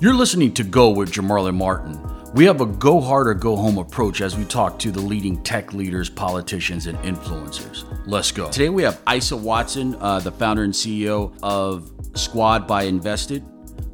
[0.00, 1.98] You're listening to Go with Jamarlin Martin.
[2.32, 5.42] We have a go hard or go home approach as we talk to the leading
[5.42, 7.84] tech leaders, politicians, and influencers.
[8.06, 8.48] Let's go.
[8.48, 13.44] Today we have Isa Watson, uh, the founder and CEO of Squad by Envested.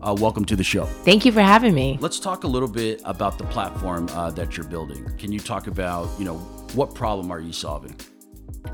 [0.02, 0.84] Uh, welcome to the show.
[0.84, 1.96] Thank you for having me.
[2.02, 5.08] Let's talk a little bit about the platform uh, that you're building.
[5.16, 6.36] Can you talk about, you know,
[6.74, 7.96] what problem are you solving?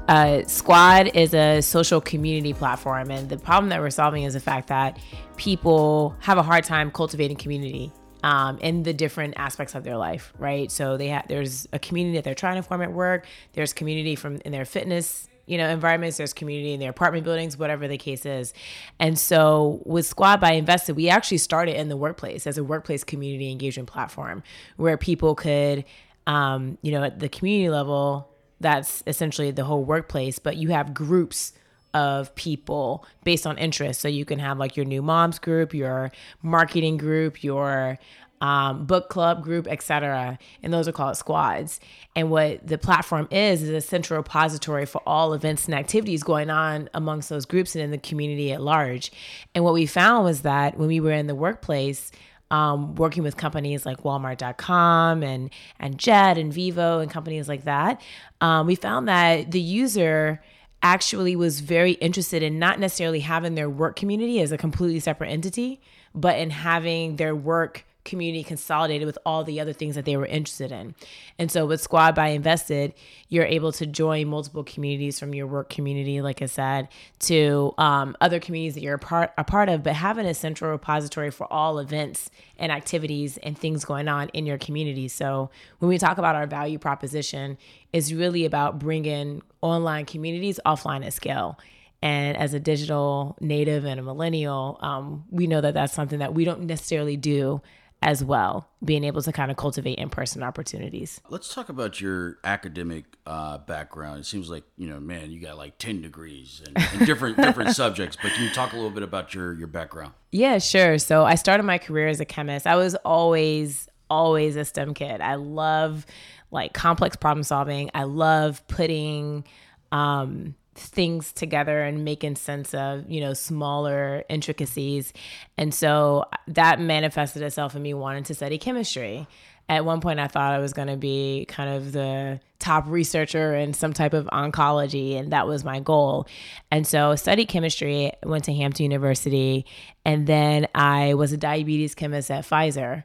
[0.09, 4.41] Uh, Squad is a social community platform, and the problem that we're solving is the
[4.41, 4.99] fact that
[5.37, 10.33] people have a hard time cultivating community um, in the different aspects of their life,
[10.39, 10.71] right?
[10.71, 13.27] So they have there's a community that they're trying to form at work.
[13.53, 17.59] There's community from in their fitness you know environments there's community in their apartment buildings
[17.59, 18.55] whatever the case is
[19.01, 23.03] and so with squad by Envested we actually started in the workplace as a workplace
[23.03, 24.45] community engagement platform
[24.77, 25.85] where people could
[26.29, 28.30] um, you know at the community level
[28.61, 31.53] that's essentially the whole workplace but you have groups
[31.95, 34.01] of people based on interest.
[34.01, 36.11] So you can have like your new moms group your
[36.43, 37.99] marketing group your
[38.41, 41.81] um, book club group etc and those are called squads.
[42.17, 46.51] And what the platform is is a central repository for all events and activities going
[46.51, 49.13] on amongst those groups and in the community at large.
[49.55, 52.13] And what we found was that when we were in the workplace
[52.51, 58.01] um, working with companies like Walmart.com and and Jet and Vivo and companies like that,
[58.41, 60.43] um, we found that the user
[60.83, 65.29] actually was very interested in not necessarily having their work community as a completely separate
[65.29, 65.81] entity,
[66.15, 70.27] but in having their work community consolidated with all the other things that they were
[70.27, 70.95] interested in.
[71.39, 72.93] And so with Squad by Envested,
[73.29, 76.89] you're able to join multiple communities from your work community, like I said,
[77.21, 80.71] to um, other communities that you're a part, a part of, but having a central
[80.71, 85.09] repository for all events and activities and things going on in your community.
[85.09, 87.57] So when we talk about our value proposition,
[87.93, 91.59] it's really about bringing online communities offline at scale.
[92.03, 96.35] And as a digital native and a millennial, um, we know that that's something that
[96.35, 97.61] we don't necessarily do
[98.03, 101.21] as well, being able to kind of cultivate in person opportunities.
[101.29, 104.21] Let's talk about your academic uh, background.
[104.21, 108.17] It seems like you know, man, you got like ten degrees and, different different subjects.
[108.21, 110.13] But can you talk a little bit about your your background?
[110.33, 110.99] Yeah, sure.
[110.99, 112.67] So I started my career as a chemist.
[112.67, 115.21] I was always always a STEM kid.
[115.21, 116.07] I love
[116.51, 117.91] like complex problem solving.
[117.95, 119.45] I love putting
[119.93, 120.55] um,
[120.87, 125.13] things together and making sense of you know smaller intricacies.
[125.57, 129.27] And so that manifested itself in me wanting to study chemistry.
[129.69, 133.55] At one point i thought i was going to be kind of the top researcher
[133.55, 136.27] in some type of oncology and that was my goal.
[136.73, 139.67] And so studied chemistry went to hampton university
[140.05, 143.05] and then i was a diabetes chemist at pfizer.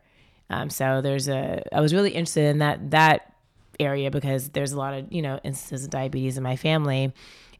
[0.50, 3.32] Um, so there's a i was really interested in that that
[3.80, 7.14] area because there's a lot of you know instances of diabetes in my family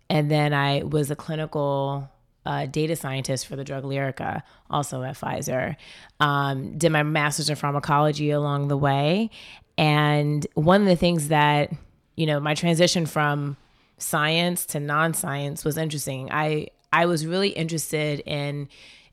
[0.10, 2.10] and then I was a clinical
[2.46, 5.76] uh, data scientist for the drug Lyrica, also at Pfizer.
[6.20, 9.32] Um, did my master's in pharmacology along the way.
[9.78, 11.72] And one of the things that,
[12.16, 13.58] you know, my transition from
[13.98, 16.32] science to non science was interesting.
[16.32, 18.70] I, I was really interested in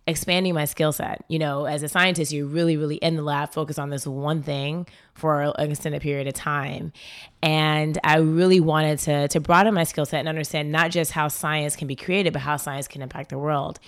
[0.07, 1.25] expanding my skill set.
[1.29, 4.43] You know, as a scientist, you're really, really in the lab, focused on this one
[4.43, 6.93] thing for an extended period of time.
[7.41, 11.29] And I really wanted to to broaden my skill set and understand not just how
[11.29, 13.79] science can be created, but how science can impact the world.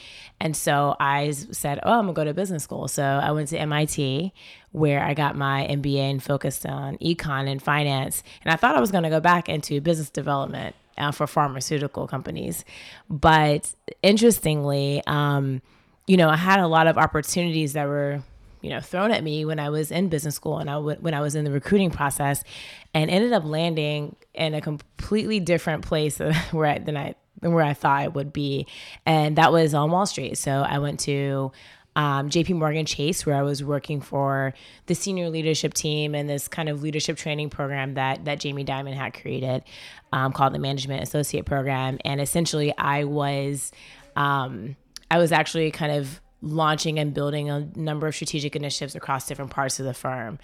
[0.41, 3.59] And so I said, "Oh, I'm gonna go to business school." So I went to
[3.59, 4.33] MIT,
[4.71, 8.23] where I got my MBA and focused on econ and finance.
[8.45, 12.65] And I thought I was gonna go back into business development uh, for pharmaceutical companies,
[13.09, 15.03] but interestingly.
[15.09, 15.61] Um,
[16.07, 18.23] you know, I had a lot of opportunities that were,
[18.61, 21.15] you know, thrown at me when I was in business school and I w- when
[21.15, 22.45] I was in the recruiting process,
[22.93, 26.19] and ended up landing in a completely different place
[26.51, 28.67] where I, than I than where I thought I would be,
[29.07, 30.37] and that was on Wall Street.
[30.37, 31.53] So I went to
[31.97, 34.53] um, JP Morgan Chase, where I was working for
[34.87, 38.95] the senior leadership team and this kind of leadership training program that that Jamie Dimon
[38.95, 39.63] had created,
[40.13, 41.99] um, called the Management Associate Program.
[42.05, 43.71] And essentially, I was
[44.17, 44.77] um,
[45.15, 49.53] I was actually kind of launching and building a number of strategic initiatives across different
[49.53, 50.41] parts of the firm.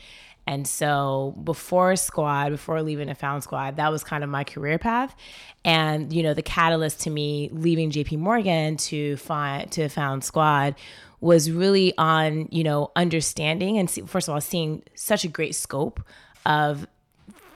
[0.47, 4.79] And so before Squad, before leaving a Found Squad, that was kind of my career
[4.79, 5.17] path.
[5.65, 10.77] And you know, the catalyst to me leaving JP Morgan to find to Found Squad
[11.21, 15.56] was really on you know understanding and see, first of all seeing such a great
[15.56, 16.00] scope
[16.47, 16.87] of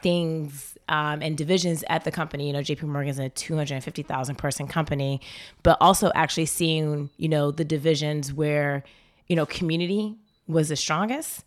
[0.02, 2.46] things um, and divisions at the company.
[2.46, 5.20] You know, JP Morgan is a 250,000 person company,
[5.62, 8.84] but also actually seeing, you know, the divisions where,
[9.28, 10.16] you know, community
[10.46, 11.44] was the strongest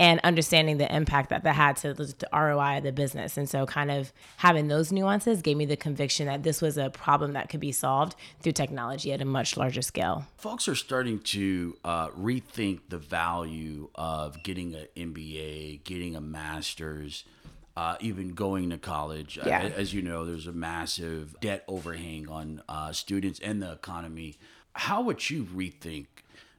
[0.00, 3.36] and understanding the impact that that had to the, ROI of the business.
[3.36, 6.88] And so, kind of having those nuances gave me the conviction that this was a
[6.88, 10.24] problem that could be solved through technology at a much larger scale.
[10.38, 17.24] Folks are starting to uh, rethink the value of getting an MBA, getting a master's.
[17.80, 19.38] Uh, even going to college.
[19.42, 19.62] Yeah.
[19.62, 24.36] Uh, as you know, there's a massive debt overhang on uh, students and the economy.
[24.74, 26.04] How would you rethink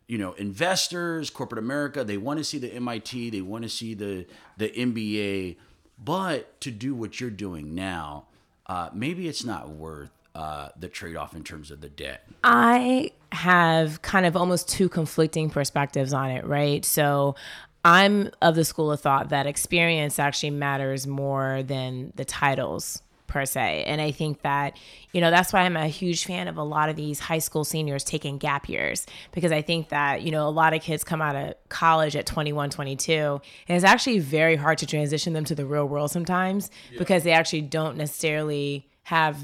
[0.07, 3.93] you know investors corporate america they want to see the mit they want to see
[3.93, 4.25] the
[4.57, 5.55] the mba
[6.03, 8.25] but to do what you're doing now
[8.65, 14.01] uh, maybe it's not worth uh, the trade-off in terms of the debt I have
[14.01, 16.83] kind of almost two conflicting perspectives on it, right?
[16.83, 17.35] So
[17.83, 23.01] I'm of the school of thought that experience actually matters more than the titles
[23.31, 23.85] per se.
[23.87, 24.77] And I think that,
[25.13, 27.63] you know, that's why I'm a huge fan of a lot of these high school
[27.63, 31.21] seniors taking gap years because I think that, you know, a lot of kids come
[31.21, 35.55] out of college at 21, 22, and it's actually very hard to transition them to
[35.55, 39.37] the real world sometimes because they actually don't necessarily have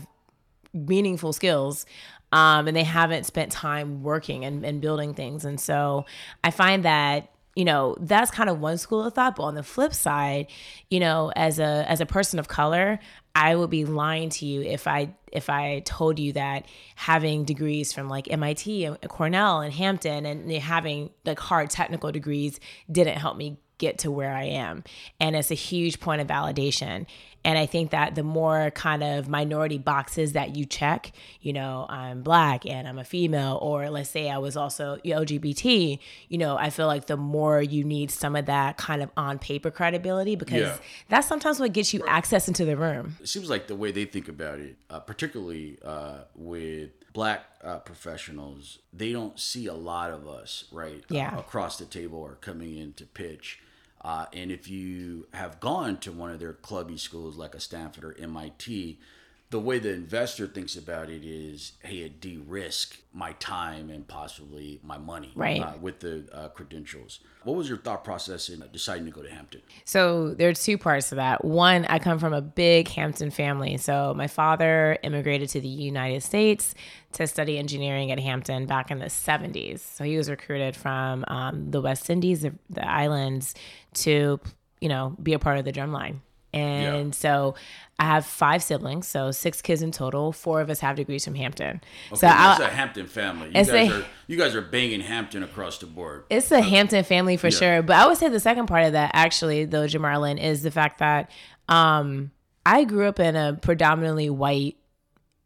[0.73, 1.85] meaningful skills
[2.33, 5.45] um, and they haven't spent time working and, and building things.
[5.45, 6.05] And so
[6.43, 9.63] I find that you know that's kind of one school of thought but on the
[9.63, 10.45] flip side
[10.91, 12.99] you know as a as a person of color
[13.33, 17.91] i would be lying to you if i if i told you that having degrees
[17.91, 22.59] from like mit and cornell and hampton and having like hard technical degrees
[22.91, 24.83] didn't help me get to where i am
[25.19, 27.05] and it's a huge point of validation
[27.45, 31.85] and I think that the more kind of minority boxes that you check, you know,
[31.87, 35.97] I'm black and I'm a female, or let's say I was also LGBT,
[36.27, 39.39] you know, I feel like the more you need some of that kind of on
[39.39, 40.77] paper credibility because Yeah.
[41.07, 43.15] that's sometimes what gets you access into the room.
[43.21, 47.79] it seems like the way they think about it, uh, particularly uh, with black uh,
[47.79, 51.37] professionals, they don't see a lot of us right uh, Yeah.
[51.39, 53.59] across the table or coming in to pitch.
[54.01, 58.03] Uh, and if you have gone to one of their clubby schools like a Stanford
[58.03, 58.99] or MIT,
[59.49, 64.79] the way the investor thinks about it is, hey, it de-risk my time and possibly
[64.83, 65.61] my money Right.
[65.61, 67.21] uh, with the uh, credentials.
[67.43, 69.61] What was your thought process in deciding to go to Hampton?
[69.85, 71.45] So there are two parts to that.
[71.45, 73.77] One, I come from a big Hampton family.
[73.77, 76.75] So my father immigrated to the United States
[77.13, 79.79] to study engineering at Hampton back in the 70s.
[79.79, 83.55] So he was recruited from um, the West Indies, the, the islands,
[83.93, 84.41] to
[84.81, 86.17] you know be a part of the drumline.
[86.53, 87.55] And so
[87.99, 90.31] I have five siblings, so six kids in total.
[90.31, 91.81] Four of us have degrees from Hampton.
[92.09, 93.47] so Okay, I, it's a Hampton family.
[93.47, 96.23] You guys a- are you guys are banging Hampton across the board.
[96.29, 97.81] It's a Hampton family for sure.
[97.81, 100.99] But I would say the second part of that, actually, though, Jamarlin, is the fact
[100.99, 101.31] that
[101.67, 102.31] um,
[102.65, 104.77] I grew up in a predominantly white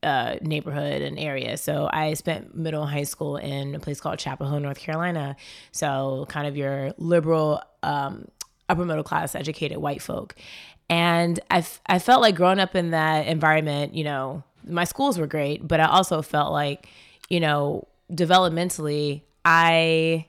[0.04, 1.58] uh, neighborhood and area.
[1.58, 5.36] So I spent middle and high school in a place called Chapel Hill, North Carolina.
[5.72, 8.28] So kind of your liberal, um,
[8.68, 10.36] upper middle class, educated white folk.
[10.92, 15.18] And I, f- I felt like growing up in that environment, you know, my schools
[15.18, 16.90] were great, but I also felt like,
[17.30, 20.28] you know, developmentally, I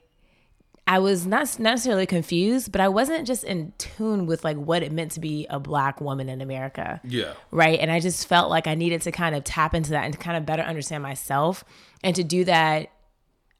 [0.87, 4.93] I was not necessarily confused, but I wasn't just in tune with like what it
[4.93, 7.01] meant to be a black woman in America.
[7.05, 7.35] Yeah.
[7.51, 7.79] Right.
[7.81, 10.19] And I just felt like I needed to kind of tap into that and to
[10.19, 11.65] kind of better understand myself.
[12.05, 12.91] And to do that,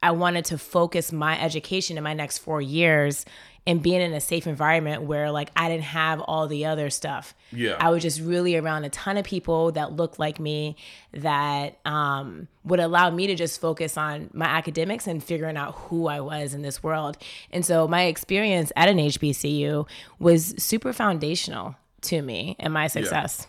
[0.01, 3.25] I wanted to focus my education in my next four years
[3.65, 7.33] and being in a safe environment where like I didn't have all the other stuff.
[7.51, 7.77] Yeah.
[7.79, 10.75] I was just really around a ton of people that looked like me
[11.13, 16.07] that um, would allow me to just focus on my academics and figuring out who
[16.07, 17.17] I was in this world.
[17.51, 19.87] And so my experience at an HBCU
[20.19, 23.47] was super foundational to me and my success.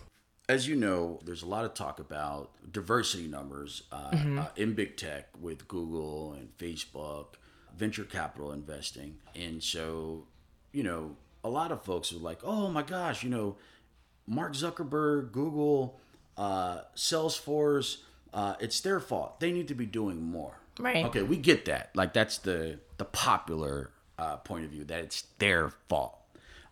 [0.48, 4.96] As you know, there's a lot of talk about diversity numbers uh, uh, in big
[4.96, 7.36] tech with Google and Facebook,
[7.76, 9.16] venture capital investing.
[9.34, 10.26] And so,
[10.72, 13.56] you know, a lot of folks are like, oh my gosh, you know,
[14.26, 15.98] Mark Zuckerberg, Google,
[16.36, 17.98] uh, Salesforce,
[18.32, 19.40] uh, it's their fault.
[19.40, 20.58] They need to be doing more.
[20.78, 21.04] Right.
[21.06, 21.90] Okay, we get that.
[21.94, 26.18] Like that's the the popular uh, point of view that it's their fault.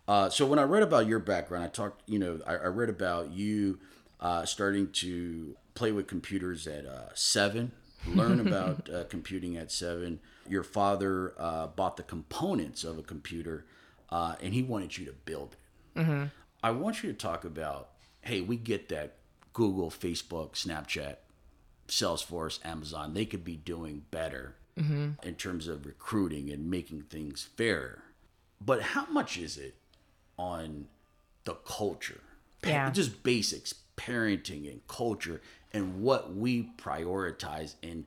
[0.07, 2.01] Uh, so when I read about your background, I talked.
[2.07, 3.79] You know, I, I read about you
[4.19, 7.71] uh, starting to play with computers at uh, seven,
[8.05, 10.19] learn about uh, computing at seven.
[10.49, 13.65] Your father uh, bought the components of a computer,
[14.09, 15.55] uh, and he wanted you to build
[15.95, 16.29] it.
[16.63, 17.89] I want you to talk about.
[18.21, 19.15] Hey, we get that
[19.53, 21.17] Google, Facebook, Snapchat,
[21.87, 24.55] Salesforce, Amazon, they could be doing better
[25.21, 28.01] in terms of recruiting and making things fairer.
[28.59, 29.75] But how much is it
[30.37, 30.87] on
[31.43, 32.21] the culture?
[32.65, 32.89] Yeah.
[32.89, 35.41] Just basics, parenting and culture
[35.73, 37.75] and what we prioritize.
[37.83, 38.05] And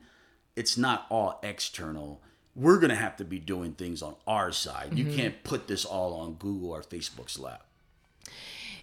[0.56, 2.22] it's not all external.
[2.54, 4.86] we're going to have to be doing things on our side.
[4.86, 4.96] Mm-hmm.
[4.96, 7.66] You can't put this all on Google or Facebook's lap.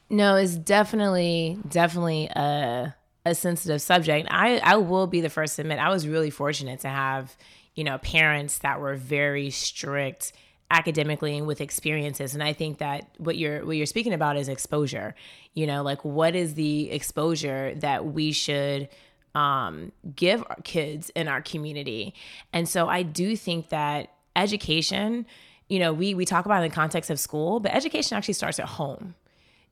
[0.10, 4.27] No, it's definitely definitely a a sensitive subject.
[4.30, 7.36] I I will be the first to admit I was really fortunate to have,
[7.74, 10.34] you know, parents that were very strict
[10.72, 14.48] academically and with experiences and i think that what you're what you're speaking about is
[14.48, 15.13] exposure
[15.53, 18.89] you know like what is the exposure that we should
[19.36, 22.13] um, give our kids in our community
[22.52, 25.25] and so i do think that education
[25.70, 28.60] you know we we talk about in the context of school but education actually starts
[28.60, 29.16] at home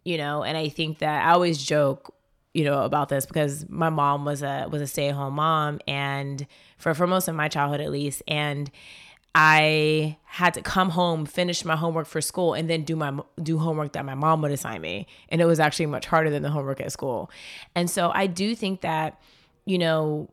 [0.03, 2.13] you know and i think that i always joke
[2.53, 6.93] you know about this because my mom was a was a stay-at-home mom and for
[6.93, 8.71] for most of my childhood at least and
[9.33, 13.57] I had to come home, finish my homework for school, and then do my do
[13.57, 15.07] homework that my mom would assign me.
[15.29, 17.31] And it was actually much harder than the homework at school.
[17.73, 19.21] And so I do think that,
[19.65, 20.29] you know,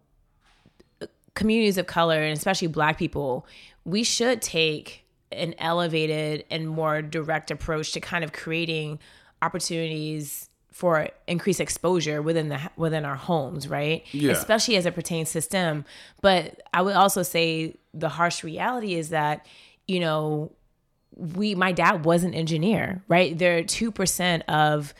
[1.34, 3.46] communities of color and especially black people,
[3.84, 8.98] we should take an elevated and more direct approach to kind of creating
[9.42, 14.04] opportunities for increased exposure within the within our homes, right?
[14.12, 14.32] Yeah.
[14.32, 15.84] Especially as it pertains to STEM.
[16.22, 19.44] But I would also say the harsh reality is that,
[19.86, 20.52] you know,
[21.16, 23.36] we my dad was an engineer, right?
[23.36, 24.94] There are two percent of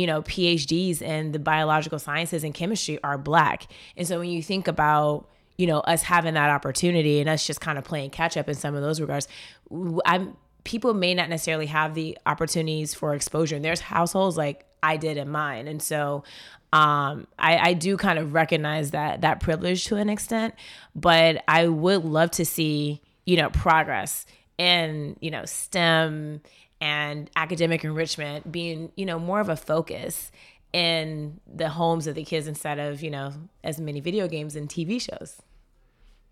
[0.00, 3.66] you know PhDs in the biological sciences and chemistry are black,
[3.96, 5.28] and so when you think about
[5.58, 8.54] you know us having that opportunity and us just kind of playing catch up in
[8.54, 9.28] some of those regards,
[10.06, 13.56] I'm people may not necessarily have the opportunities for exposure.
[13.56, 15.68] And there's households like I did in mine.
[15.68, 16.24] And so
[16.72, 20.54] um, I, I do kind of recognize that that privilege to an extent,
[20.94, 24.26] but I would love to see, you know, progress
[24.58, 26.40] in, you know, STEM
[26.80, 30.30] and academic enrichment being, you know, more of a focus
[30.72, 33.32] in the homes of the kids instead of, you know,
[33.64, 35.42] as many video games and TV shows.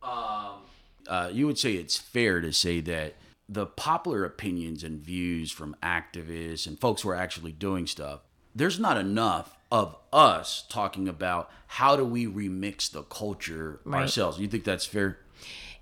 [0.02, 0.62] Um,
[1.07, 3.14] uh, you would say it's fair to say that
[3.49, 8.21] the popular opinions and views from activists and folks who are actually doing stuff
[8.59, 14.02] there's not enough of us talking about how do we remix the culture right.
[14.02, 14.38] ourselves.
[14.38, 15.19] You think that's fair?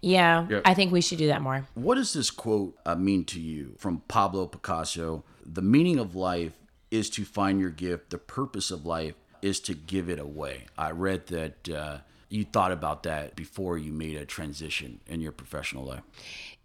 [0.00, 1.66] Yeah, I think we should do that more.
[1.74, 5.24] What does this quote uh, mean to you from Pablo Picasso?
[5.44, 6.52] The meaning of life
[6.90, 8.10] is to find your gift.
[8.10, 10.66] The purpose of life is to give it away.
[10.76, 11.98] I read that uh,
[12.28, 16.02] you thought about that before you made a transition in your professional life.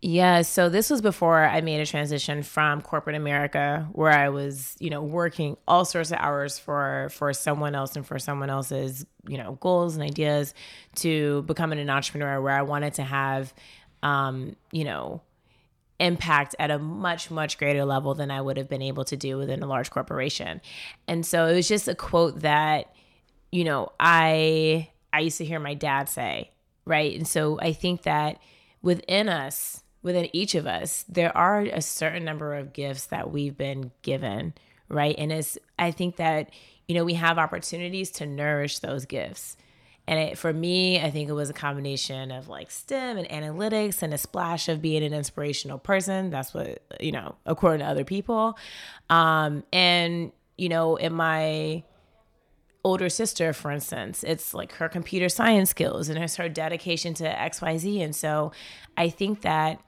[0.01, 4.75] Yeah, so this was before I made a transition from corporate America where I was,
[4.79, 9.05] you know, working all sorts of hours for for someone else and for someone else's,
[9.27, 10.55] you know, goals and ideas
[10.95, 13.53] to becoming an entrepreneur where I wanted to have
[14.03, 15.21] um, you know,
[15.99, 19.37] impact at a much much greater level than I would have been able to do
[19.37, 20.61] within a large corporation.
[21.07, 22.91] And so it was just a quote that
[23.51, 26.51] you know, I I used to hear my dad say,
[26.85, 27.15] right?
[27.15, 28.39] And so I think that
[28.81, 33.57] within us within each of us, there are a certain number of gifts that we've
[33.57, 34.53] been given,
[34.89, 35.15] right?
[35.17, 36.49] And it's, I think that,
[36.87, 39.57] you know, we have opportunities to nourish those gifts.
[40.07, 44.01] And it, for me, I think it was a combination of like STEM and analytics
[44.01, 46.31] and a splash of being an inspirational person.
[46.31, 48.57] That's what, you know, according to other people.
[49.09, 51.83] Um, and, you know, in my
[52.83, 57.23] older sister, for instance, it's like her computer science skills and it's her dedication to
[57.23, 58.03] XYZ.
[58.03, 58.51] And so
[58.97, 59.81] I think that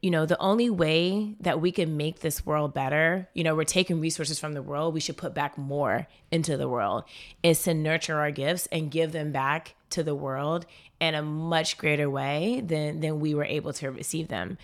[0.00, 3.64] you know, the only way that we can make this world better, you know, we're
[3.64, 7.02] taking resources from the world, we should put back more into the world,
[7.42, 10.66] is to nurture our gifts and give them back to the world
[11.00, 14.56] in a much greater way than than we were able to receive them.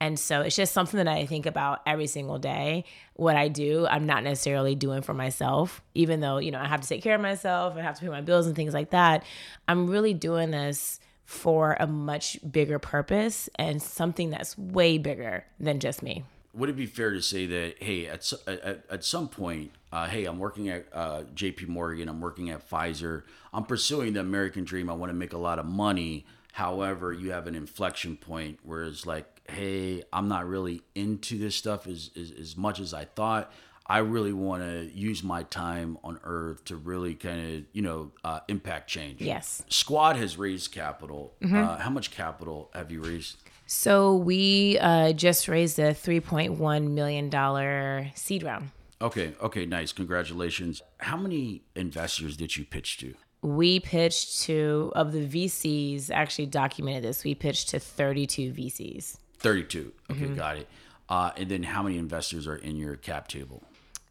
[0.00, 2.84] And so it's just something that I think about every single day.
[3.14, 6.80] What I do, I'm not necessarily doing for myself, even though, you know, I have
[6.82, 9.24] to take care of myself, I have to pay my bills and things like that.
[9.66, 15.80] I'm really doing this for a much bigger purpose and something that's way bigger than
[15.80, 16.24] just me.
[16.54, 20.24] Would it be fair to say that, hey, at, at, at some point, uh, hey,
[20.24, 24.88] I'm working at uh, JP Morgan, I'm working at Pfizer, I'm pursuing the American dream,
[24.88, 26.24] I want to make a lot of money.
[26.52, 31.56] However, you have an inflection point where it's like, hey, I'm not really into this
[31.56, 33.52] stuff as, as, as much as I thought.
[33.86, 38.12] I really want to use my time on Earth to really kind of, you know,
[38.22, 39.22] uh, impact change.
[39.22, 39.62] Yes.
[39.68, 41.32] Squad has raised capital.
[41.42, 41.56] Mm-hmm.
[41.56, 43.38] Uh, how much capital have you raised?
[43.66, 48.70] So we uh, just raised a $3.1 million seed round.
[49.00, 49.34] Okay.
[49.40, 49.64] Okay.
[49.64, 49.92] Nice.
[49.92, 50.82] Congratulations.
[50.98, 53.14] How many investors did you pitch to?
[53.40, 59.16] We pitched to, of the VCs, actually documented this, we pitched to 32 VCs.
[59.38, 59.92] 32.
[60.10, 60.20] Okay.
[60.20, 60.34] Mm-hmm.
[60.34, 60.68] Got it.
[61.08, 63.62] Uh, and then how many investors are in your cap table?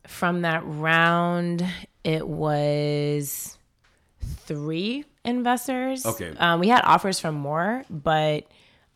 [0.07, 1.65] from that round,
[2.05, 3.57] it was
[4.21, 6.05] three investors.
[6.05, 6.33] Okay.
[6.37, 8.45] Um, we had offers from more, but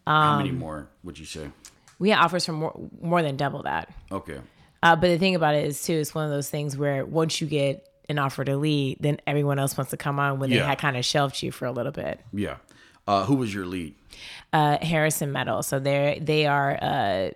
[0.07, 1.49] Um, How many more would you say?
[1.99, 3.93] We had offers from more more than double that.
[4.11, 4.39] Okay.
[4.81, 7.39] Uh, but the thing about it is too, it's one of those things where once
[7.41, 10.57] you get an offer to lead, then everyone else wants to come on when they
[10.57, 12.19] had kind of shelved you for a little bit.
[12.33, 12.55] Yeah.
[13.07, 13.95] Uh, who was your lead?
[14.53, 17.33] Uh, Harrison Metal, so they they are a,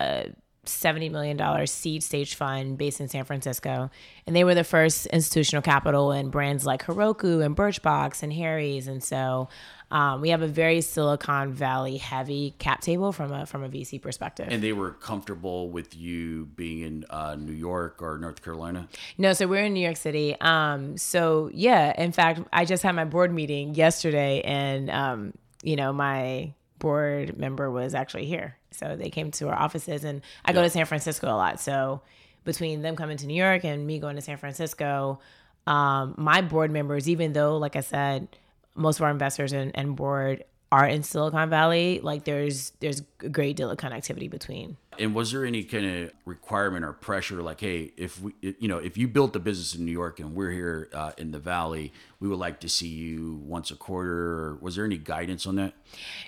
[0.00, 0.32] a
[0.64, 3.90] seventy million dollars seed stage fund based in San Francisco,
[4.26, 8.86] and they were the first institutional capital in brands like Heroku and Birchbox and Harry's,
[8.88, 9.48] and so.
[9.90, 14.02] Um, we have a very Silicon Valley heavy cap table from a from a VC
[14.02, 14.48] perspective.
[14.50, 18.88] And they were comfortable with you being in uh, New York or North Carolina?
[19.16, 20.36] No, so we're in New York City.
[20.40, 25.76] Um, so yeah, in fact, I just had my board meeting yesterday, and um, you
[25.76, 28.56] know, my board member was actually here.
[28.72, 31.60] So they came to our offices, and I go to San Francisco a lot.
[31.60, 32.02] So
[32.44, 35.20] between them coming to New York and me going to San Francisco,
[35.66, 38.28] um, my board members, even though, like I said,
[38.76, 43.28] most of our investors and, and board are in Silicon Valley, like there's there's a
[43.28, 44.76] great deal of connectivity between.
[44.98, 48.78] And was there any kind of requirement or pressure, like, hey, if we, you know,
[48.78, 51.92] if you built a business in New York and we're here uh, in the Valley,
[52.18, 54.12] we would like to see you once a quarter?
[54.12, 55.74] Or was there any guidance on that?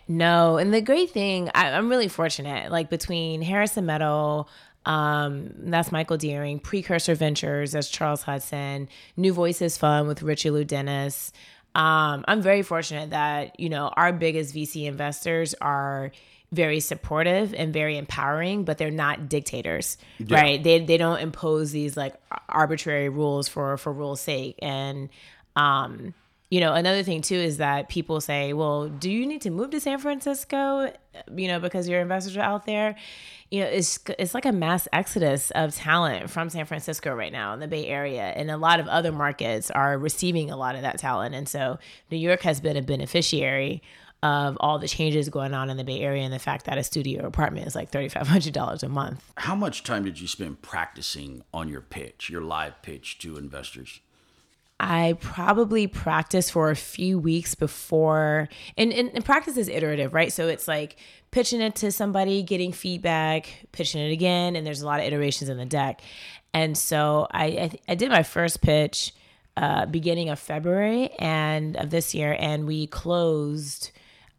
[0.07, 2.71] No, and the great thing, I, I'm really fortunate.
[2.71, 4.49] Like between Harrison Metal,
[4.85, 11.33] um, that's Michael Dearing, Precursor Ventures, that's Charles Hudson, New Voices Fund with Richelieu Dennis.
[11.79, 16.11] Um, I'm very fortunate that you know our biggest VC investors are
[16.51, 19.97] very supportive and very empowering, but they're not dictators,
[20.29, 20.61] right?
[20.63, 22.15] They they don't impose these like
[22.49, 24.59] arbitrary rules for for rules' sake.
[24.61, 25.09] And
[25.55, 26.15] um,
[26.51, 29.71] you know, another thing too is that people say, "Well, do you need to move
[29.71, 30.93] to San Francisco?"
[31.35, 32.97] You know, because your investors are out there.
[33.51, 37.53] You know, it's it's like a mass exodus of talent from San Francisco right now
[37.53, 40.83] in the Bay Area, and a lot of other markets are receiving a lot of
[40.83, 41.35] that talent.
[41.35, 41.79] And so,
[42.11, 43.83] New York has been a beneficiary
[44.23, 46.83] of all the changes going on in the Bay Area and the fact that a
[46.83, 49.33] studio apartment is like thirty five hundred dollars a month.
[49.37, 54.01] How much time did you spend practicing on your pitch, your live pitch to investors?
[54.81, 60.33] I probably practiced for a few weeks before, and, and, and practice is iterative, right?
[60.33, 60.97] So it's like
[61.31, 65.51] pitching it to somebody, getting feedback, pitching it again, and there's a lot of iterations
[65.51, 66.01] in the deck.
[66.55, 69.13] And so I I, I did my first pitch
[69.57, 73.91] uh, beginning of February and of this year, and we closed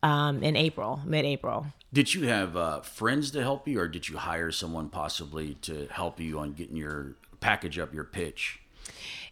[0.02, 1.65] um, in April, mid April.
[1.91, 5.88] Did you have uh, friends to help you, or did you hire someone possibly to
[5.91, 8.62] help you on getting your package up your pitch?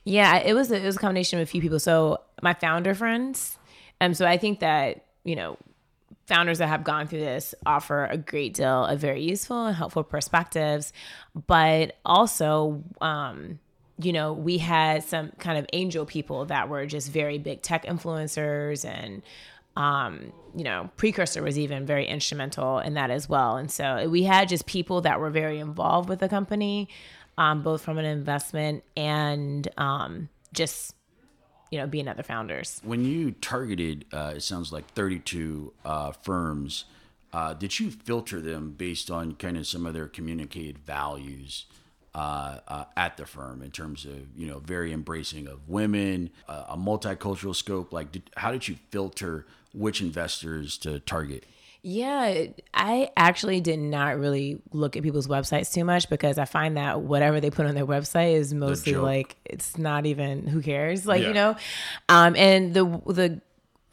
[0.08, 1.80] Yeah, it was a, it was a combination of a few people.
[1.80, 3.58] So my founder friends,
[4.00, 5.58] um, so I think that you know,
[6.26, 10.04] founders that have gone through this offer a great deal of very useful and helpful
[10.04, 10.93] perspectives,
[11.48, 13.60] but also, um,
[14.00, 17.86] you know, we had some kind of angel people that were just very big tech
[17.86, 19.22] influencers and.
[19.76, 23.58] Um, you know, Precursor was even very instrumental in that as well.
[23.58, 26.89] And so we had just people that were very involved with the company,
[27.38, 30.95] um, both from an investment and um, just
[31.71, 32.82] you know being other founders.
[32.84, 36.86] When you targeted, uh, it sounds like 32 uh, firms.
[37.34, 41.65] Uh, did you filter them based on kind of some of their communicated values
[42.15, 46.65] uh, uh, at the firm in terms of you know very embracing of women, uh,
[46.69, 47.93] a multicultural scope?
[47.93, 51.43] Like, did, how did you filter which investors to target?
[51.89, 56.76] Yeah, I actually did not really look at people's websites too much because I find
[56.76, 61.06] that whatever they put on their website is mostly like it's not even who cares,
[61.06, 61.28] like Yeah.
[61.30, 61.56] you know.
[62.10, 63.41] Um, and the the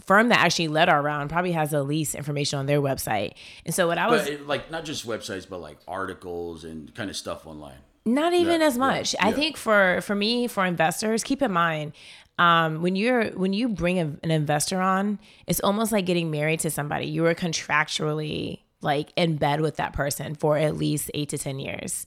[0.04, 3.35] firm that actually led our round probably has the least information on their website.
[3.64, 6.92] And so what I was But it, like not just websites, but like articles and
[6.96, 7.78] kind of stuff online.
[8.04, 9.14] Not even Yeah, as yeah, much.
[9.20, 9.35] I yeah.
[9.37, 11.92] think for for me, for investors, keep in mind
[12.38, 16.61] um, when you're when you bring a, an investor on, it's almost like getting married
[16.61, 17.07] to somebody.
[17.07, 21.59] You are contractually like in bed with that person for at least eight to ten
[21.59, 22.07] years,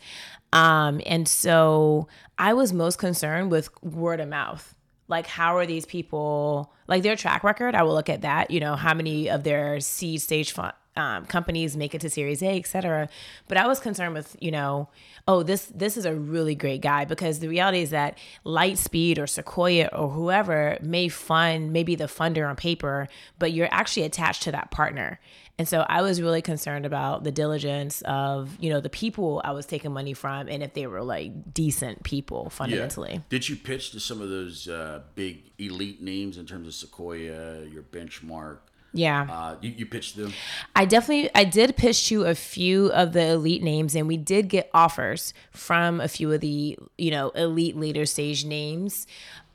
[0.54, 4.76] um, and so I was most concerned with word of mouth.
[5.10, 7.76] Like, how are these people like their track record?
[7.76, 8.52] I will look at that.
[8.52, 12.42] You know, how many of their seed stage fund, um, companies make it to Series
[12.42, 13.08] A, et cetera.
[13.48, 14.90] But I was concerned with, you know,
[15.28, 19.28] oh, this this is a really great guy because the reality is that Lightspeed or
[19.28, 23.08] Sequoia or whoever may fund, may be the funder on paper,
[23.40, 25.20] but you're actually attached to that partner.
[25.60, 29.54] And so I was really concerned about the diligence of, you know, the people I
[29.54, 33.24] was taking money from and if they were like decent people fundamentally.
[33.30, 37.66] Did you pitch to some of those uh, big elite names in terms of Sequoia,
[37.66, 38.60] your benchmark,
[38.94, 39.28] Yeah.
[39.30, 40.34] Uh, you, you pitched them.
[40.76, 44.50] I definitely I did pitch to a few of the elite names and we did
[44.50, 49.06] get offers from a few of the, you know, elite later stage names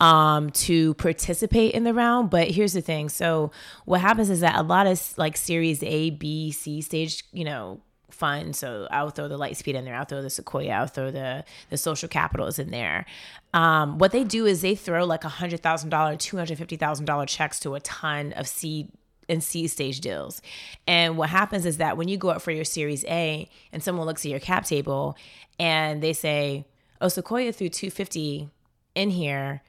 [0.00, 3.08] um to participate in the round, but here's the thing.
[3.08, 3.50] So
[3.84, 7.80] what happens is that a lot of like series A, B, C stage, you know,
[8.10, 8.54] fund.
[8.54, 9.96] So I'll throw the Lightspeed in there.
[9.96, 10.70] I'll throw the Sequoia.
[10.72, 13.06] I'll throw the the social capitals in there.
[13.54, 16.76] Um, what they do is they throw like a hundred thousand dollar, two hundred fifty
[16.76, 18.92] thousand dollar checks to a ton of seed
[19.32, 20.40] and seed stage deals.
[20.86, 24.06] And what happens is that when you go up for your Series A and someone
[24.06, 25.16] looks at your cap table
[25.58, 26.66] and they say,
[27.00, 28.48] "Oh, Sequoia threw 250
[28.94, 29.62] in here.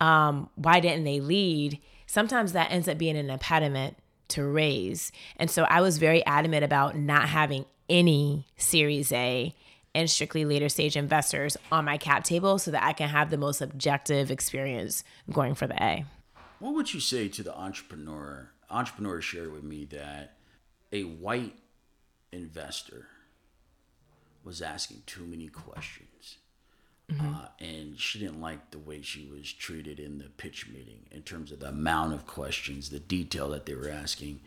[0.00, 3.96] Um, why didn't they lead?" Sometimes that ends up being an impediment
[4.28, 5.12] to raise.
[5.36, 9.54] And so I was very adamant about not having any Series A
[9.94, 13.36] and strictly later stage investors on my cap table so that I can have the
[13.36, 16.04] most objective experience going for the A.
[16.60, 18.50] What would you say to the entrepreneur?
[18.70, 20.36] Entrepreneur shared with me that
[20.92, 21.56] a white
[22.32, 23.06] investor
[24.44, 26.36] was asking too many questions.
[27.18, 31.22] Uh, and she didn't like the way she was treated in the pitch meeting in
[31.22, 34.40] terms of the amount of questions, the detail that they were asking.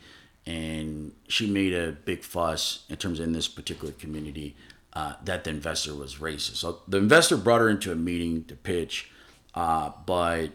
[0.46, 4.56] And she made a big fuss in terms of in this particular community
[4.94, 6.58] uh, that the investor was racist.
[6.58, 9.12] So the investor brought her into a meeting to pitch,
[9.56, 10.52] uh, but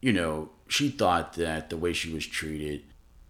[0.00, 2.82] you know, she thought that the way she was treated,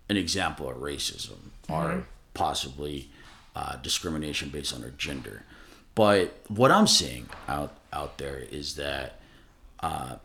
[0.09, 3.11] an example of racism or possibly
[3.57, 5.43] uh, discrimination based on her gender.
[5.97, 9.19] But what I'm seeing out out there is that
[9.81, 10.17] uh,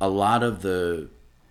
[0.00, 1.08] a lot of the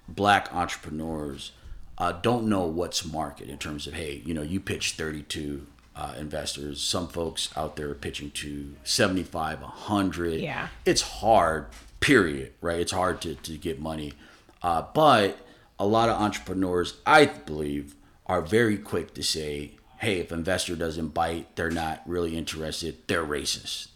[0.07, 1.51] black entrepreneurs
[1.99, 6.15] uh, don't know what's market in terms of hey, you know, you pitch 32 uh,
[6.17, 6.81] investors.
[6.81, 10.39] Some folks out there are pitching to 75, 100.
[10.41, 10.69] Yeah.
[10.83, 11.67] It's hard,
[11.99, 12.79] period, right?
[12.79, 14.13] It's hard to, to get money.
[14.61, 15.37] Uh, but
[15.79, 17.95] a lot of entrepreneurs, I believe,
[18.27, 23.25] are very quick to say, hey, if investor doesn't bite, they're not really interested, they're
[23.25, 23.87] racist.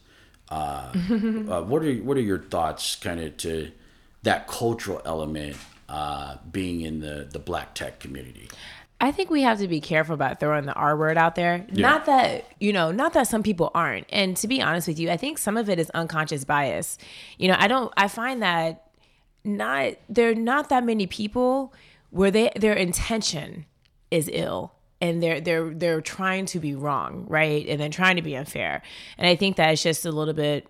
[0.49, 3.71] Uh, uh, what are what are your thoughts, kind of, to
[4.23, 5.57] that cultural element
[5.89, 8.49] uh, being in the the black tech community?
[9.01, 11.65] I think we have to be careful about throwing the R word out there.
[11.71, 14.07] Not that, you know, not that some people aren't.
[14.09, 16.97] And to be honest with you, I think some of it is unconscious bias.
[17.37, 18.84] You know, I don't I find that
[19.45, 21.73] not there are not that many people
[22.09, 23.65] where they their intention
[24.09, 27.67] is ill and they're they're they're trying to be wrong, right?
[27.67, 28.81] And they're trying to be unfair.
[29.17, 30.67] And I think that it's just a little bit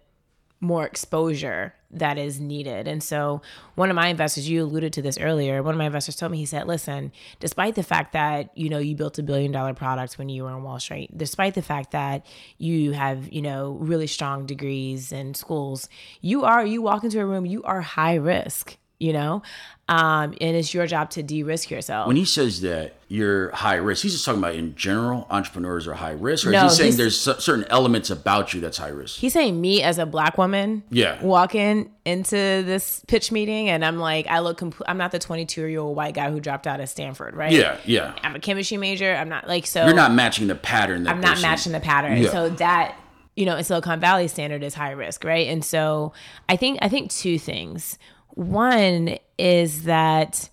[0.59, 2.87] more exposure that is needed.
[2.87, 3.41] And so,
[3.75, 6.37] one of my investors, you alluded to this earlier, one of my investors told me,
[6.37, 10.17] he said, listen, despite the fact that, you know, you built a billion dollar product
[10.17, 12.25] when you were on Wall Street, despite the fact that
[12.57, 15.89] you have, you know, really strong degrees and schools,
[16.21, 19.41] you are, you walk into a room, you are high risk, you know?
[19.87, 22.07] Um, and it's your job to de risk yourself.
[22.07, 25.93] When he says that you're high risk, he's just talking about in general, entrepreneurs are
[25.93, 29.19] high risk, or No, is he saying there's certain elements about you that's high risk?
[29.19, 31.21] He's saying me as a black woman, Yeah.
[31.21, 35.67] walking into this pitch meeting, and I'm like, I look, compl- I'm not the 22
[35.67, 37.51] year old white guy who dropped out of Stanford, right?
[37.51, 38.15] Yeah, yeah.
[38.23, 39.13] I'm a chemistry major.
[39.13, 39.85] I'm not like so.
[39.85, 41.03] You're not matching the pattern.
[41.03, 42.17] That I'm not person- matching the pattern.
[42.23, 42.31] Yeah.
[42.31, 42.95] So that
[43.35, 45.47] you know, in Silicon Valley standard is high risk, right?
[45.49, 46.13] And so
[46.49, 47.99] I think I think two things.
[48.35, 50.49] One is that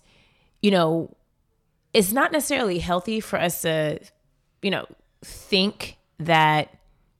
[0.63, 1.15] you know,
[1.93, 3.99] it's not necessarily healthy for us to,
[4.63, 4.87] you know,
[5.21, 6.79] think that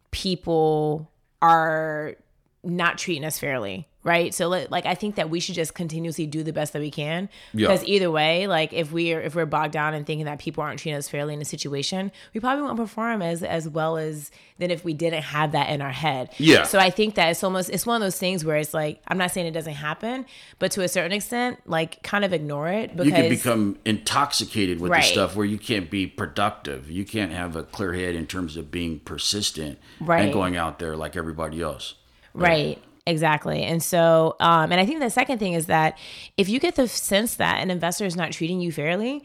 [0.10, 2.16] people are
[2.64, 4.34] not treating us fairly, right?
[4.34, 7.30] So like I think that we should just continuously do the best that we can
[7.54, 7.68] Yeah.
[7.68, 10.80] because either way, like if we're if we're bogged down in thinking that people aren't
[10.80, 14.70] treating us fairly in a situation, we probably won't perform as as well as than
[14.72, 16.30] if we didn't have that in our head.
[16.38, 16.64] Yeah.
[16.64, 19.18] So I think that it's almost it's one of those things where it's like I'm
[19.18, 20.26] not saying it doesn't happen,
[20.60, 24.80] but to a certain extent, like kind of ignore it because You can become intoxicated
[24.80, 25.02] with Right.
[25.02, 26.92] the stuff where you can't be productive.
[26.92, 30.24] You can't have a clear head in terms of being persistent Right.
[30.24, 31.96] and going out there like everybody else.
[32.34, 32.80] Right.
[33.06, 33.64] Exactly.
[33.64, 35.98] And so, um, and I think the second thing is that
[36.38, 39.24] if you get the sense that an investor is not treating you fairly,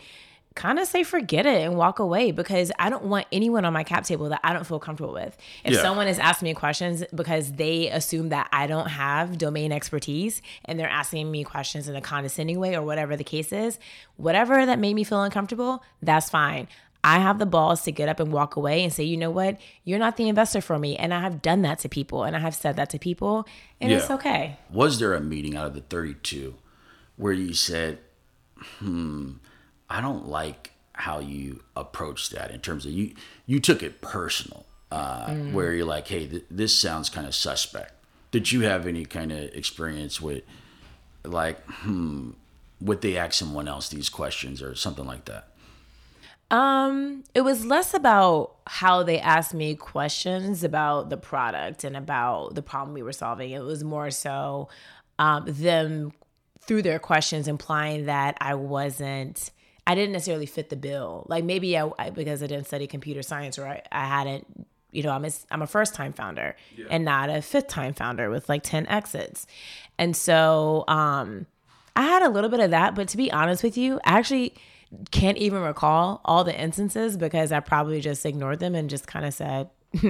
[0.56, 3.84] kind of say forget it and walk away because I don't want anyone on my
[3.84, 5.36] cap table that I don't feel comfortable with.
[5.64, 5.82] If Yeah.
[5.82, 10.80] someone is asking me questions because they assume that I don't have domain expertise and
[10.80, 13.78] they're asking me questions in a condescending way or whatever the case is,
[14.16, 16.66] whatever that made me feel uncomfortable, that's fine.
[17.04, 19.58] I have the balls to get up and walk away and say, you know what,
[19.84, 20.96] you're not the investor for me.
[20.96, 23.46] And I have done that to people and I have said that to people,
[23.80, 24.56] and it's okay.
[24.70, 26.54] Was there a meeting out of the 32
[27.16, 27.98] where you said,
[28.78, 29.32] hmm,
[29.88, 33.14] I don't like how you approached that in terms of you,
[33.46, 35.52] you took it personal, uh, Mm.
[35.52, 37.92] where you're like, hey, th- this sounds kind of suspect.
[38.32, 40.42] Did you have any kind of experience with,
[41.24, 42.30] like, hmm,
[42.80, 45.48] would they ask someone else these questions or something like that?
[46.50, 52.54] Um, it was less about how they asked me questions about the product and about
[52.54, 53.50] the problem we were solving.
[53.50, 54.68] It was more so
[55.18, 56.12] um, them
[56.60, 59.50] through their questions implying that I wasn't
[59.86, 61.24] I didn't necessarily fit the bill.
[61.30, 65.02] Like maybe I, I because I didn't study computer science or I, I hadn't you
[65.02, 66.86] know, I'm a, I'm a first time founder yeah.
[66.90, 69.46] and not a fifth time founder with like 10 exits.
[69.98, 71.46] And so um
[71.96, 74.54] I had a little bit of that, but to be honest with you, I actually
[75.10, 79.26] can't even recall all the instances because I probably just ignored them and just kind
[79.26, 79.70] of said,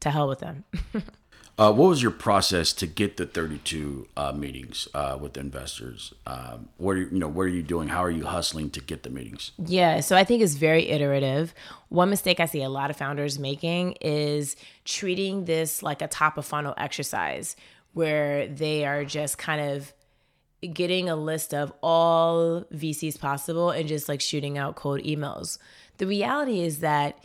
[0.00, 0.64] to hell with them.
[1.58, 6.14] uh, what was your process to get the 32 uh, meetings uh, with investors?
[6.26, 7.88] Um, what are you, you know, what are you doing?
[7.88, 9.52] How are you hustling to get the meetings?
[9.58, 11.52] Yeah, so I think it's very iterative.
[11.88, 16.38] One mistake I see a lot of founders making is treating this like a top
[16.38, 17.56] of funnel exercise
[17.94, 19.92] where they are just kind of
[20.60, 25.58] getting a list of all VCs possible and just like shooting out cold emails.
[25.98, 27.18] The reality is that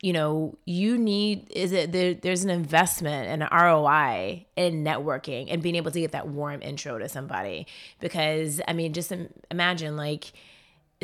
[0.00, 5.46] you know you need is it there, there's an investment and an ROI in networking
[5.48, 7.66] and being able to get that warm intro to somebody
[8.00, 9.12] because I mean just
[9.50, 10.32] imagine like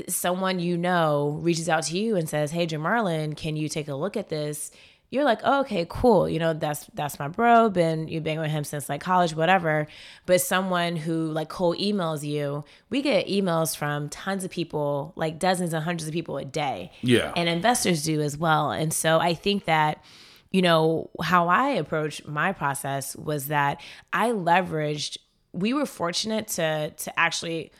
[0.09, 3.95] someone you know reaches out to you and says, "Hey, Jamarlin, can you take a
[3.95, 4.71] look at this?"
[5.11, 6.29] You're like, oh, okay, cool.
[6.29, 7.71] You know, that's that's my bro.
[7.71, 9.87] Been you've been with him since like college, whatever.
[10.27, 15.39] But someone who like cold emails you, we get emails from tons of people, like
[15.39, 16.93] dozens and hundreds of people a day.
[17.01, 17.33] Yeah.
[17.37, 18.71] And investors do as well.
[18.71, 20.05] And so I think that,
[20.51, 23.81] you know, how I approached my process was that
[24.13, 25.17] I leveraged,
[25.53, 27.73] we were fortunate to to actually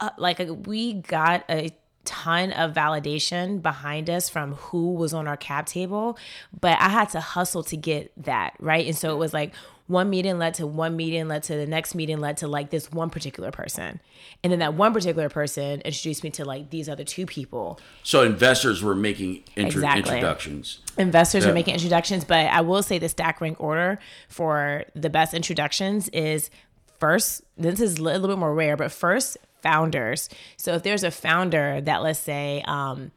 [0.00, 1.70] uh, like we got a
[2.04, 6.18] ton of validation behind us from who was on our cap table,
[6.60, 8.86] but I had to hustle to get that, right?
[8.86, 9.54] And so it was like
[9.86, 12.90] one meeting led to one meeting, led to the next meeting, led to like this
[12.90, 14.00] one particular person.
[14.42, 17.78] And then that one particular person introduced me to like these other two people.
[18.02, 20.14] So investors were making intro- exactly.
[20.14, 20.78] introductions.
[20.98, 21.50] Investors yeah.
[21.50, 26.08] are making introductions, but I will say the stack rank order for the best introductions
[26.08, 26.50] is
[26.98, 30.28] first, this is a little bit more rare, but first, founders.
[30.56, 33.12] So if there's a founder that let's say um,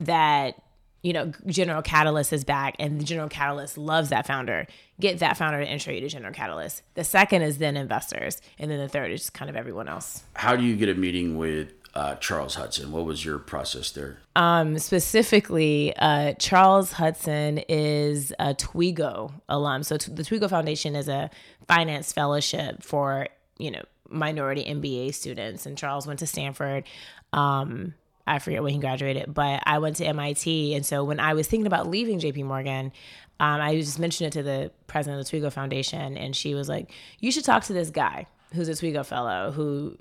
[0.00, 0.62] that
[1.02, 4.66] you know General Catalyst is back and the General Catalyst loves that founder,
[5.00, 6.82] get that founder to intro you to General Catalyst.
[6.94, 10.24] The second is then investors, and then the third is kind of everyone else.
[10.34, 12.92] How do you get a meeting with uh, Charles Hudson?
[12.92, 14.18] What was your process there?
[14.36, 19.82] Um, specifically, uh, Charles Hudson is a Toigo alum.
[19.82, 21.30] So t- the Toigo Foundation is a
[21.66, 23.28] finance fellowship for
[23.58, 26.84] you know minority MBA students, and Charles went to Stanford.
[27.32, 27.94] Um,
[28.26, 30.74] I forget when he graduated, but I went to MIT.
[30.74, 32.92] And so when I was thinking about leaving JP Morgan,
[33.38, 36.68] um, I just mentioned it to the president of the Toigo Foundation, and she was
[36.68, 36.90] like,
[37.20, 39.96] You should talk to this guy who's a Toigo fellow who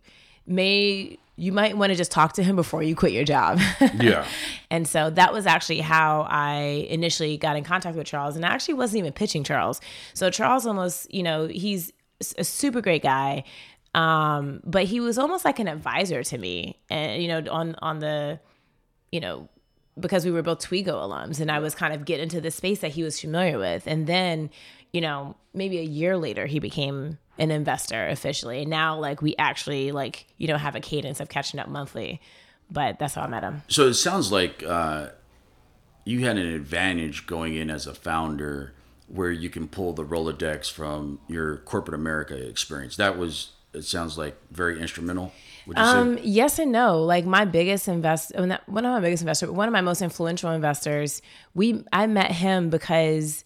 [0.47, 3.59] may you might want to just talk to him before you quit your job.
[3.95, 4.25] yeah.
[4.71, 8.37] And so that was actually how I initially got in contact with Charles.
[8.37, 9.81] And I actually wasn't even pitching Charles.
[10.13, 11.91] So Charles almost, you know, he's
[12.37, 13.43] a super great guy.
[13.95, 17.99] Um, but he was almost like an advisor to me, and you know, on on
[17.99, 18.41] the,
[19.09, 19.47] you know,
[19.97, 22.79] because we were both Toigo alums, and I was kind of getting into the space
[22.79, 24.49] that he was familiar with, and then,
[24.91, 29.33] you know, maybe a year later, he became an investor officially, and now like we
[29.37, 32.19] actually like you know have a cadence of catching up monthly,
[32.69, 33.61] but that's how I met him.
[33.69, 35.11] So it sounds like uh,
[36.03, 38.73] you had an advantage going in as a founder
[39.07, 42.97] where you can pull the Rolodex from your corporate America experience.
[42.97, 45.31] That was it sounds like very instrumental.
[45.75, 47.03] Um, yes and no.
[47.03, 48.35] Like my biggest investor,
[48.67, 51.21] one of my biggest investors, one of my most influential investors,
[51.53, 53.43] we I met him because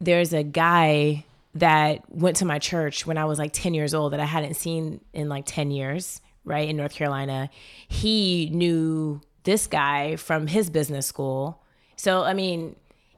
[0.00, 4.12] there's a guy that went to my church when I was like 10 years old
[4.12, 6.68] that I hadn't seen in like 10 years, right?
[6.68, 7.50] In North Carolina.
[7.88, 11.62] He knew this guy from his business school.
[11.96, 12.76] So, I mean,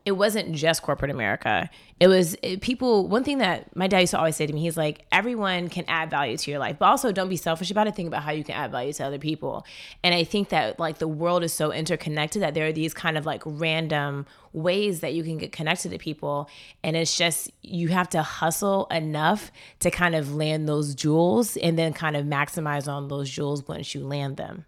[0.08, 1.68] it wasn't just corporate America.
[2.00, 3.06] It was it, people.
[3.08, 5.84] One thing that my dad used to always say to me, he's like, everyone can
[5.86, 7.94] add value to your life, but also don't be selfish about it.
[7.94, 9.66] Think about how you can add value to other people.
[10.02, 13.18] And I think that like the world is so interconnected that there are these kind
[13.18, 16.48] of like random ways that you can get connected to people.
[16.82, 21.78] And it's just, you have to hustle enough to kind of land those jewels and
[21.78, 24.64] then kind of maximize on those jewels once you land them.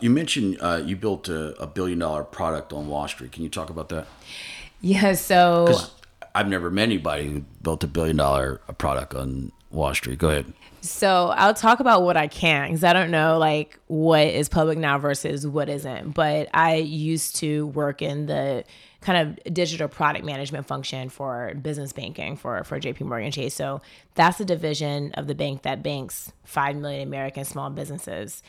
[0.00, 3.32] You mentioned uh, you built a, a billion dollar product on Wall Street.
[3.32, 4.06] Can you talk about that?
[4.80, 5.76] Yeah, so
[6.34, 10.18] I've never met anybody who built a billion dollar uh, product on Wall Street.
[10.18, 10.52] Go ahead.
[10.80, 14.78] So I'll talk about what I can because I don't know like what is public
[14.78, 16.12] now versus what isn't.
[16.12, 18.64] But I used to work in the
[19.00, 23.54] kind of digital product management function for business banking for for JP Morgan Chase.
[23.54, 23.80] So
[24.14, 28.42] that's a division of the bank that banks 5 million American small businesses.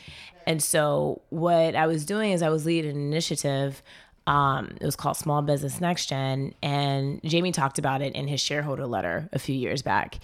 [0.46, 3.82] And so what I was doing is I was leading an initiative
[4.30, 8.40] um, it was called Small Business Next Gen, and Jamie talked about it in his
[8.40, 10.20] shareholder letter a few years back.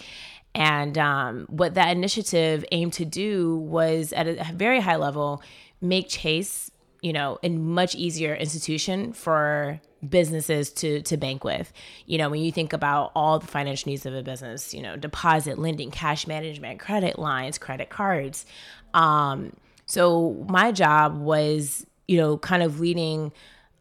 [0.54, 5.42] And um, what that initiative aimed to do was, at a very high level,
[5.80, 6.70] make Chase,
[7.02, 11.72] you know, a much easier institution for businesses to to bank with.
[12.06, 14.94] You know, when you think about all the financial needs of a business, you know,
[14.96, 18.46] deposit, lending, cash management, credit lines, credit cards.
[18.94, 19.52] Um,
[19.86, 23.32] so my job was, you know, kind of leading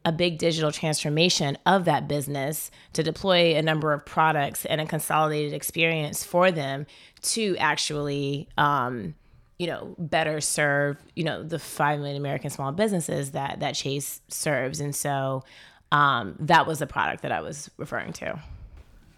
[0.05, 4.85] a big digital transformation of that business to deploy a number of products and a
[4.85, 6.85] consolidated experience for them
[7.23, 9.15] to actually um,
[9.57, 14.21] you know better serve you know the 5 million american small businesses that that chase
[14.27, 14.79] serves.
[14.79, 15.43] And so
[15.91, 18.39] um, that was the product that i was referring to.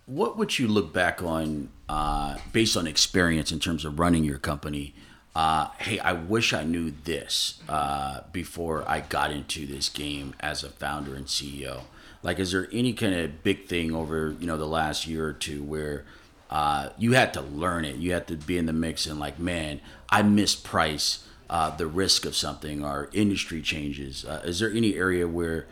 [0.05, 4.37] What would you look back on uh, based on experience in terms of running your
[4.37, 4.95] company
[5.37, 10.63] uh, hey, I wish I knew this uh, before I got into this game as
[10.63, 11.81] a founder and CEO.
[12.23, 15.33] Like, is there any kind of big thing over you know the last year or
[15.33, 16.05] two where
[16.49, 19.37] uh, you had to learn it, you had to be in the mix, and like,
[19.37, 21.19] man, I misprice
[21.51, 24.25] uh, the risk of something or industry changes.
[24.25, 25.67] Uh, is there any area where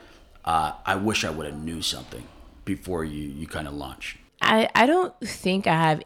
[0.46, 2.28] uh, I wish I would have knew something
[2.66, 4.20] before you you kind of launched?
[4.44, 6.04] I I don't think I have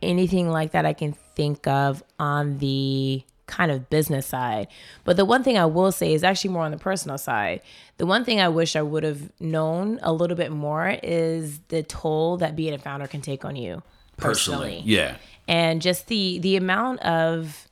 [0.00, 4.66] anything like that I can think of on the kind of business side.
[5.04, 7.60] But the one thing I will say is actually more on the personal side.
[7.98, 11.82] The one thing I wish I would have known a little bit more is the
[11.82, 13.82] toll that being a founder can take on you
[14.16, 14.78] personally.
[14.78, 15.16] personally yeah.
[15.48, 17.68] And just the the amount of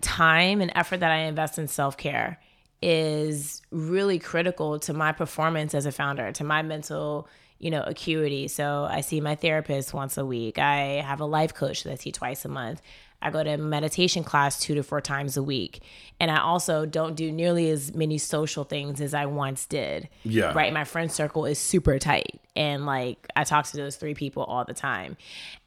[0.00, 2.40] time and effort that I invest in self-care
[2.80, 7.28] is really critical to my performance as a founder, to my mental
[7.62, 8.48] you know, acuity.
[8.48, 10.58] So I see my therapist once a week.
[10.58, 12.82] I have a life coach that I see twice a month.
[13.22, 15.80] I go to meditation class two to four times a week.
[16.18, 20.08] And I also don't do nearly as many social things as I once did.
[20.24, 20.52] Yeah.
[20.52, 20.72] Right.
[20.72, 22.40] My friend circle is super tight.
[22.56, 25.16] And like I talk to those three people all the time.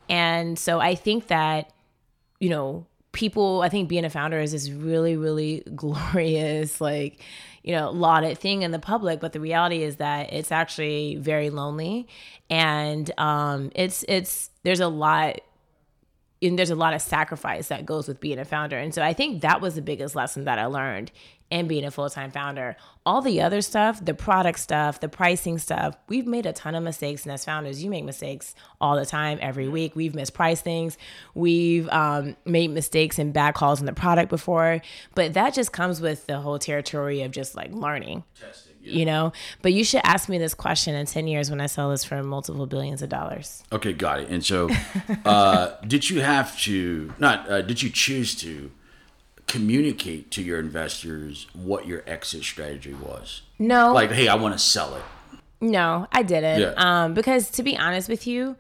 [0.10, 1.71] And so I think that,
[2.41, 7.21] you know, people, I think being a founder is this really, really glorious, like,
[7.65, 11.49] you know, lauded thing in the public, but the reality is that it's actually very
[11.49, 12.08] lonely,
[12.47, 15.41] and um, it's it's there's a lot
[16.45, 18.77] and there's a lot of sacrifice that goes with being a founder.
[18.77, 21.12] And so I think that was the biggest lesson that I learned
[21.51, 22.75] in being a full time founder.
[23.05, 26.84] All the other stuff, the product stuff, the pricing stuff, we've made a ton of
[26.84, 27.23] mistakes.
[27.23, 29.95] And as founders, you make mistakes all the time, every week.
[29.95, 30.97] We've mispriced things,
[31.34, 34.81] we've um, made mistakes and bad calls in the product before.
[35.13, 38.23] But that just comes with the whole territory of just like learning.
[38.86, 39.34] Testing you know?
[39.62, 42.21] But you should ask me this question in 10 years when i sell this for
[42.24, 43.63] multiple billions of dollars.
[43.71, 44.30] Okay got it.
[44.30, 44.69] And so
[45.26, 48.71] uh, did you have to not uh, did you choose to
[49.48, 53.41] communicate to your investors what your exit strategy was?
[53.60, 53.93] No.
[53.93, 55.04] Like hey i want to sell it.
[55.62, 56.62] No i didn't.
[56.62, 56.74] Yeah.
[56.78, 58.56] um, because to be honest with you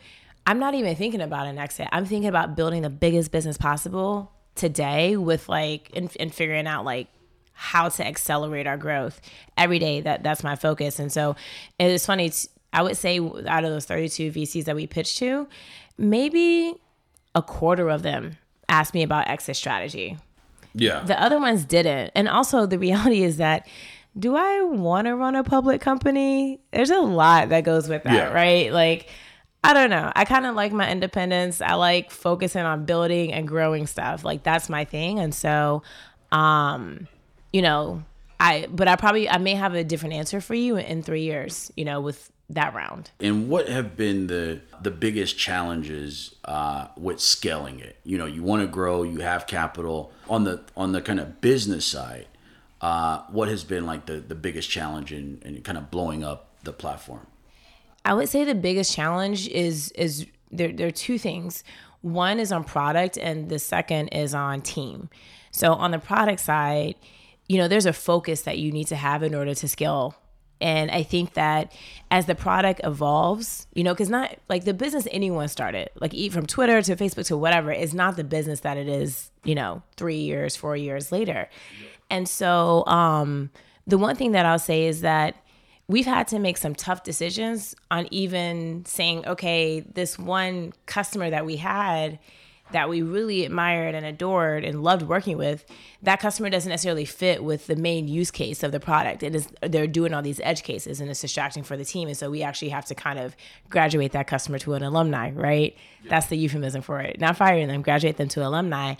[0.47, 1.87] i'm not even thinking about an exit.
[1.91, 6.85] I'm thinking about building the biggest business possible today with like and, and figuring out
[6.85, 7.07] like
[7.55, 9.19] how to accelerate our growth
[9.57, 10.01] every day.
[10.01, 10.99] That that's my focus.
[10.99, 11.35] And so
[11.79, 12.31] it's funny.
[12.71, 15.47] I would say out of those 32 VCs that we pitched to,
[15.97, 16.75] maybe
[17.33, 18.37] a quarter of them
[18.67, 20.17] asked me about exit strategy.
[20.73, 21.03] Yeah.
[21.03, 22.11] The other ones didn't.
[22.15, 23.67] And also the reality is that
[24.17, 26.59] do I want to run a public company?
[26.71, 28.31] There's a lot that goes with that, yeah.
[28.31, 28.71] right?
[28.71, 29.09] Like
[29.63, 30.11] I don't know.
[30.15, 31.59] I kind of like my independence.
[31.59, 34.23] I like focusing on building and growing stuff.
[34.23, 35.19] Like that's my thing.
[35.19, 35.81] And so
[36.31, 37.07] um
[37.55, 38.03] you know,
[38.37, 41.71] I but I probably I may have a different answer for you in 3 years,
[41.77, 43.11] you know, with that round.
[43.21, 47.95] And what have been the the biggest challenges uh, with scaling it?
[48.03, 51.39] You know, you want to grow, you have capital on the on the kind of
[51.39, 52.27] business side.
[52.81, 56.49] Uh, what has been like the the biggest challenge in, in kind of blowing up
[56.65, 57.25] the platform?
[58.03, 61.63] I would say the biggest challenge is is there there are two things.
[62.01, 65.09] One is on product and the second is on team.
[65.55, 66.95] So on the product side,
[67.47, 70.15] you know, there's a focus that you need to have in order to scale.
[70.61, 71.73] And I think that
[72.09, 76.45] as the product evolves, you know, because not like the business anyone started, like from
[76.45, 80.19] Twitter to Facebook to whatever, is not the business that it is, you know, three
[80.19, 81.49] years, four years later.
[82.09, 83.51] And so um,
[83.85, 85.35] the one thing that I'll say is that
[85.87, 91.45] we've had to make some tough decisions on even saying, okay, this one customer that
[91.45, 92.17] we had
[92.71, 95.65] that we really admired and adored and loved working with,
[96.01, 99.21] that customer doesn't necessarily fit with the main use case of the product.
[99.21, 102.07] It is they're doing all these edge cases and it's distracting for the team.
[102.07, 103.35] And so we actually have to kind of
[103.69, 105.75] graduate that customer to an alumni, right?
[106.03, 106.09] Yeah.
[106.09, 107.19] That's the euphemism for it.
[107.19, 108.95] Not firing them, graduate them to alumni.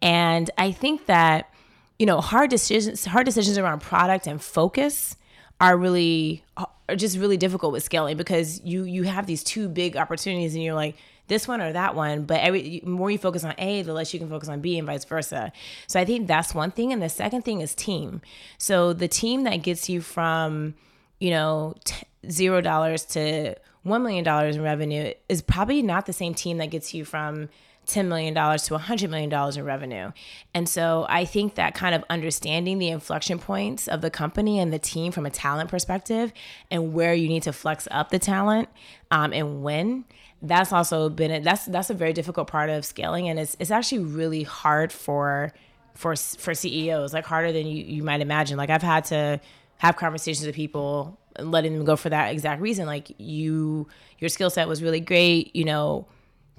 [0.00, 1.52] And I think that,
[1.98, 5.16] you know, hard decisions hard decisions around product and focus
[5.60, 9.96] are really are just really difficult with scaling because you you have these two big
[9.96, 10.96] opportunities and you're like
[11.28, 14.18] this one or that one but every more you focus on a the less you
[14.18, 15.52] can focus on b and vice versa
[15.86, 18.20] so i think that's one thing and the second thing is team
[18.58, 20.74] so the team that gets you from
[21.18, 26.12] you know t- zero dollars to one million dollars in revenue is probably not the
[26.12, 27.48] same team that gets you from
[27.88, 30.12] $10 million to $100 million in revenue.
[30.54, 34.72] And so I think that kind of understanding the inflection points of the company and
[34.72, 36.32] the team from a talent perspective
[36.70, 38.68] and where you need to flex up the talent
[39.10, 40.04] um, and when
[40.42, 43.70] that's also been a, that's that's a very difficult part of scaling and it's it's
[43.70, 45.52] actually really hard for
[45.94, 48.56] for for CEOs like harder than you you might imagine.
[48.56, 49.40] Like I've had to
[49.78, 52.86] have conversations with people and letting them go for that exact reason.
[52.86, 53.88] Like you
[54.20, 56.06] your skill set was really great you know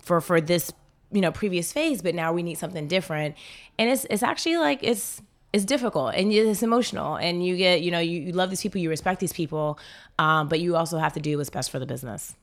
[0.01, 0.73] for for this
[1.11, 3.36] you know previous phase but now we need something different.
[3.77, 5.21] And it's it's actually like it's
[5.53, 8.82] it's difficult and it's emotional and you get you know you, you love these people
[8.82, 9.80] you respect these people
[10.19, 12.36] um, but you also have to do what's best for the business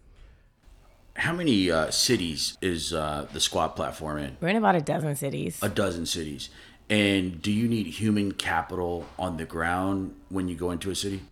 [1.16, 4.36] how many uh, cities is uh, the squad platform in?
[4.40, 5.58] We're in about a dozen cities.
[5.62, 6.50] A dozen cities.
[6.88, 11.22] And do you need human capital on the ground when you go into a city?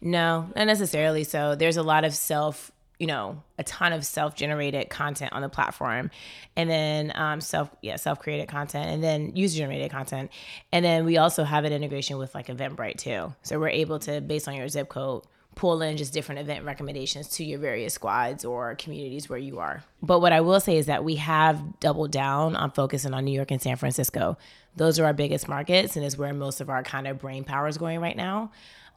[0.00, 1.24] No not necessarily.
[1.24, 5.48] So there's a lot of self you know a ton of self-generated content on the
[5.48, 6.10] platform.
[6.56, 10.30] And then um, self yeah self-created content and then user-generated content.
[10.72, 13.32] And then we also have an integration with like eventbrite too.
[13.42, 15.24] So we're able to based on your zip code
[15.58, 19.82] pull in just different event recommendations to your various squads or communities where you are
[20.02, 23.32] but what i will say is that we have doubled down on focusing on new
[23.32, 24.38] york and san francisco
[24.76, 27.68] those are our biggest markets and is where most of our kind of brain power
[27.68, 28.50] is going right now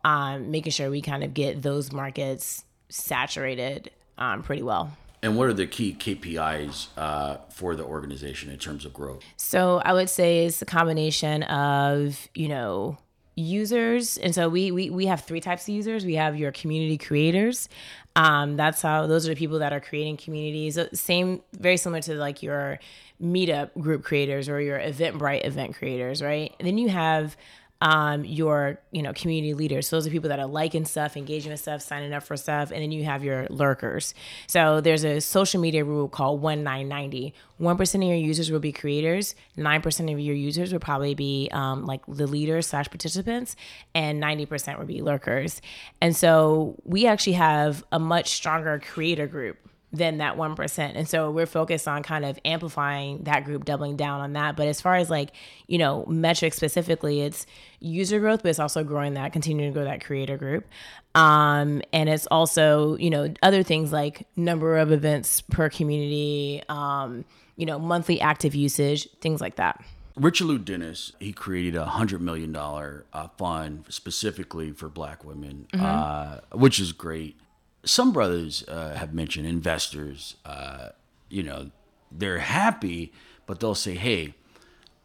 [0.04, 4.96] um, making sure we kind of get those markets saturated um, pretty well.
[5.24, 9.24] And what are the key KPIs uh, for the organization in terms of growth?
[9.38, 12.98] So I would say it's a combination of you know
[13.36, 16.06] users, and so we we we have three types of users.
[16.06, 17.70] We have your community creators.
[18.16, 20.78] Um, that's how those are the people that are creating communities.
[20.94, 22.80] Same, very similar to like your
[23.22, 26.54] meetup group creators or your Eventbrite event creators, right?
[26.60, 27.38] And then you have
[27.82, 29.88] um, your you know community leaders.
[29.88, 32.72] So those are people that are liking stuff, engaging with stuff, signing up for stuff,
[32.72, 34.14] and then you have your lurkers.
[34.48, 37.34] So there's a social media rule called one nine ninety.
[37.58, 39.36] One percent of your users will be creators.
[39.58, 43.56] Nine percent of your users will probably be um, like the leaders slash participants,
[43.96, 45.62] and ninety percent would be lurkers.
[46.00, 49.58] And so we actually have a much stronger creator group
[49.94, 50.92] than that 1%.
[50.96, 54.56] And so we're focused on kind of amplifying that group, doubling down on that.
[54.56, 55.32] But as far as like,
[55.68, 57.46] you know, metrics specifically, it's
[57.80, 60.66] user growth, but it's also growing that, continuing to grow that creator group.
[61.14, 67.26] Um, and it's also, you know, other things like number of events per community, um,
[67.58, 69.84] you know, monthly active usage, things like that.
[70.16, 75.86] Richelieu Dennis, he created a hundred million dollar uh, fund specifically for Black women, mm-hmm.
[75.86, 77.38] uh, which is great
[77.84, 80.36] some brothers uh, have mentioned investors.
[80.46, 80.90] Uh,
[81.30, 81.72] you know,
[82.12, 83.12] they're happy,
[83.46, 84.36] but they'll say, "Hey,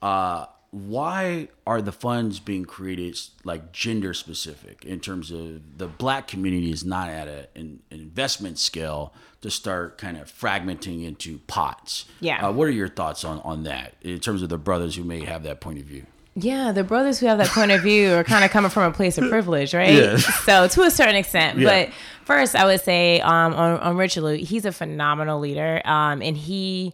[0.02, 6.28] uh, why are the funds being created like gender specific in terms of the black
[6.28, 11.38] community is not at a, an, an investment scale to start kind of fragmenting into
[11.46, 14.96] pots yeah uh, what are your thoughts on on that in terms of the brothers
[14.96, 16.04] who may have that point of view
[16.38, 18.94] yeah, the brothers who have that point of view are kind of coming from a
[18.94, 19.92] place of privilege, right?
[19.94, 20.16] Yeah.
[20.16, 21.86] So to a certain extent, yeah.
[21.86, 26.36] but first I would say um, on, on Richelieu, he's a phenomenal leader, um, and
[26.36, 26.92] he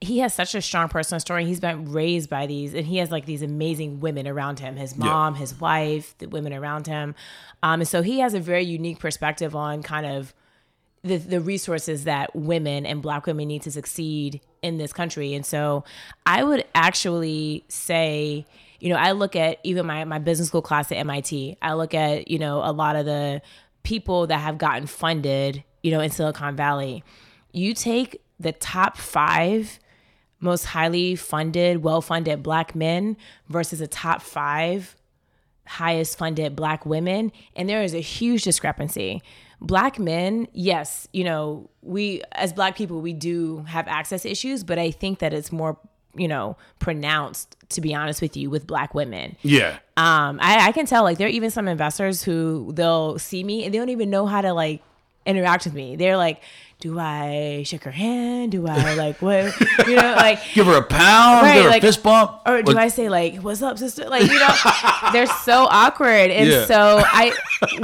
[0.00, 1.44] he has such a strong personal story.
[1.44, 4.96] He's been raised by these, and he has like these amazing women around him his
[4.96, 5.40] mom, yeah.
[5.40, 7.14] his wife, the women around him.
[7.62, 10.34] Um, and so he has a very unique perspective on kind of
[11.02, 15.34] the, the resources that women and black women need to succeed in this country.
[15.34, 15.84] And so
[16.26, 18.46] I would actually say,
[18.80, 21.94] you know, I look at even my, my business school class at MIT, I look
[21.94, 23.42] at, you know, a lot of the
[23.82, 27.04] people that have gotten funded, you know, in Silicon Valley.
[27.52, 29.78] You take the top five
[30.40, 33.16] most highly funded, well funded black men
[33.48, 34.96] versus the top five
[35.66, 39.22] highest funded black women, and there is a huge discrepancy.
[39.60, 44.78] Black men, yes, you know, we as black people, we do have access issues, but
[44.78, 45.78] I think that it's more
[46.14, 49.36] you know, pronounced to be honest with you with black women.
[49.42, 49.78] Yeah.
[49.96, 53.64] Um, I, I can tell like there are even some investors who they'll see me
[53.64, 54.82] and they don't even know how to like
[55.24, 55.94] interact with me.
[55.94, 56.42] They're like,
[56.80, 58.50] do I shake her hand?
[58.52, 59.54] Do I like what?
[59.86, 62.62] You know, like give her a pound, Right, give her like- a fist bump, or
[62.62, 64.48] do I say like, "What's up, sister?" Like you know,
[65.12, 66.64] they're so awkward, and Yeah.
[66.64, 67.32] so I,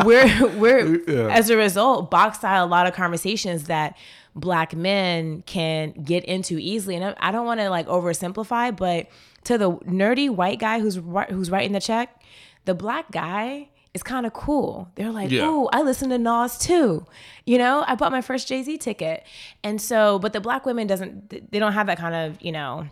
[0.05, 1.29] we're we're Yeah.
[1.35, 3.97] as a result box style a lot of conversations that
[4.37, 9.09] black men can get into easily, and I, don't want to like oversimplify, but
[9.45, 12.23] to the nerdy white guy who's who's writing the check,
[12.67, 14.91] the black guy is kind of cool.
[14.95, 15.49] They're like, Yeah.
[15.49, 17.07] "Ooh, I listen to Nas too."
[17.47, 19.25] You know, I bought my first Jay Z ticket,
[19.65, 21.51] and so, but the black women doesn't.
[21.51, 22.87] They don't have that kind of you know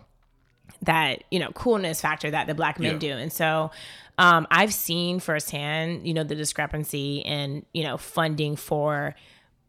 [0.81, 2.97] that you know coolness factor that the black men Yeah.
[2.99, 3.71] do and so
[4.17, 9.15] um, i've seen firsthand you know the discrepancy in you know funding for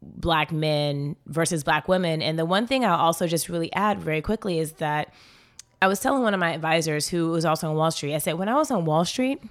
[0.01, 4.21] black men versus black women and the one thing i'll also just really add very
[4.21, 5.11] quickly is that
[5.81, 8.33] i was telling one of my advisors who was also on wall street i said
[8.33, 9.41] when i was on wall street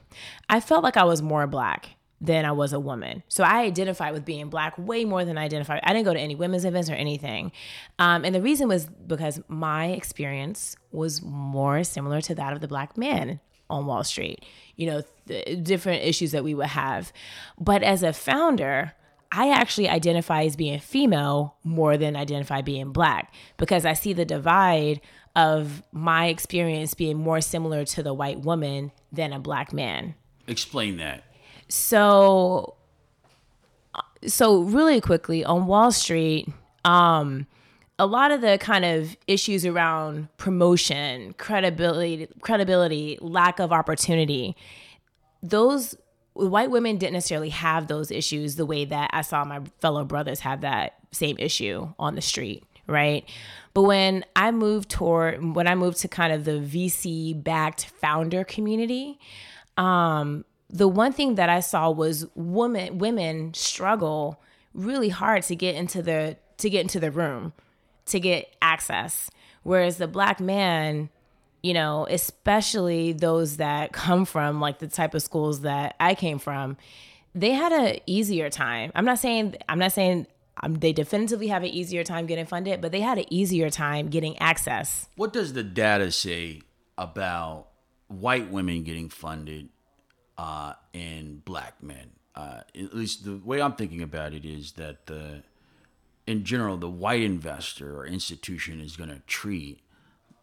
[0.48, 3.22] i felt like i was more black than I was a woman.
[3.28, 5.80] So I identified with being black way more than I identified.
[5.82, 7.52] I didn't go to any women's events or anything.
[7.98, 12.68] Um, and the reason was because my experience was more similar to that of the
[12.68, 14.44] black man on Wall Street,
[14.76, 17.12] you know, the different issues that we would have.
[17.58, 18.94] But as a founder,
[19.32, 24.24] I actually identify as being female more than identify being black because I see the
[24.24, 25.00] divide
[25.34, 30.14] of my experience being more similar to the white woman than a black man.
[30.46, 31.24] explain that.
[31.68, 32.76] So,
[34.26, 36.48] so really quickly on Wall Street,
[36.84, 37.46] um,
[37.98, 44.56] a lot of the kind of issues around promotion, credibility, credibility, lack of opportunity,
[45.42, 45.96] those
[46.36, 50.40] white women didn't necessarily have those issues the way that I saw my fellow brothers
[50.40, 53.28] have that same issue on the street, right?
[53.74, 58.44] But when I moved toward when I moved to kind of the VC backed founder
[58.44, 59.18] community,
[59.76, 64.40] um, the one thing that I saw was women women struggle
[64.74, 67.52] really hard to get into the to get into the room,
[68.06, 69.30] to get access.
[69.62, 71.10] Whereas the black man,
[71.62, 76.38] you know, especially those that come from like the type of schools that I came
[76.38, 76.76] from,
[77.34, 78.92] they had a easier time.
[78.94, 80.26] I'm not saying I'm not saying
[80.62, 84.08] um, they definitively have an easier time getting funded, but they had an easier time
[84.08, 85.08] getting access.
[85.16, 86.62] What does the data say
[86.96, 87.68] about
[88.08, 89.68] white women getting funded
[90.38, 92.10] uh, and black men?
[92.34, 95.42] Uh, at least the way I'm thinking about it is that the,
[96.26, 99.80] in general, the white investor or institution is going to treat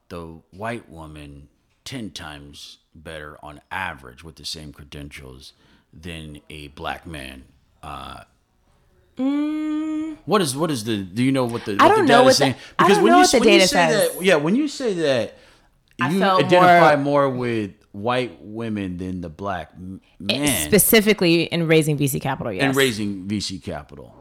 [0.09, 1.49] the white woman
[1.85, 5.53] 10 times better on average with the same credentials
[5.93, 7.43] than a black man.
[7.81, 8.23] Uh,
[10.25, 11.87] what is what is the do you know what the, what Mm.
[11.89, 12.53] don't the know what is saying?
[12.77, 14.13] the- I don't when you when you say says.
[14.15, 15.37] that yeah when you say that
[16.01, 21.67] I you identify more- more with white women than the black m- men Specifically in
[21.67, 22.63] raising VC capital, yes.
[22.63, 24.15] and raising VC capital.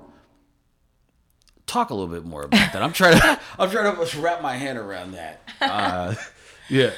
[1.72, 2.82] Talk a little bit more about that.
[2.82, 5.40] I'm trying to I'm trying to wrap my hand around that.
[5.58, 6.14] Uh,
[6.68, 6.90] yeah.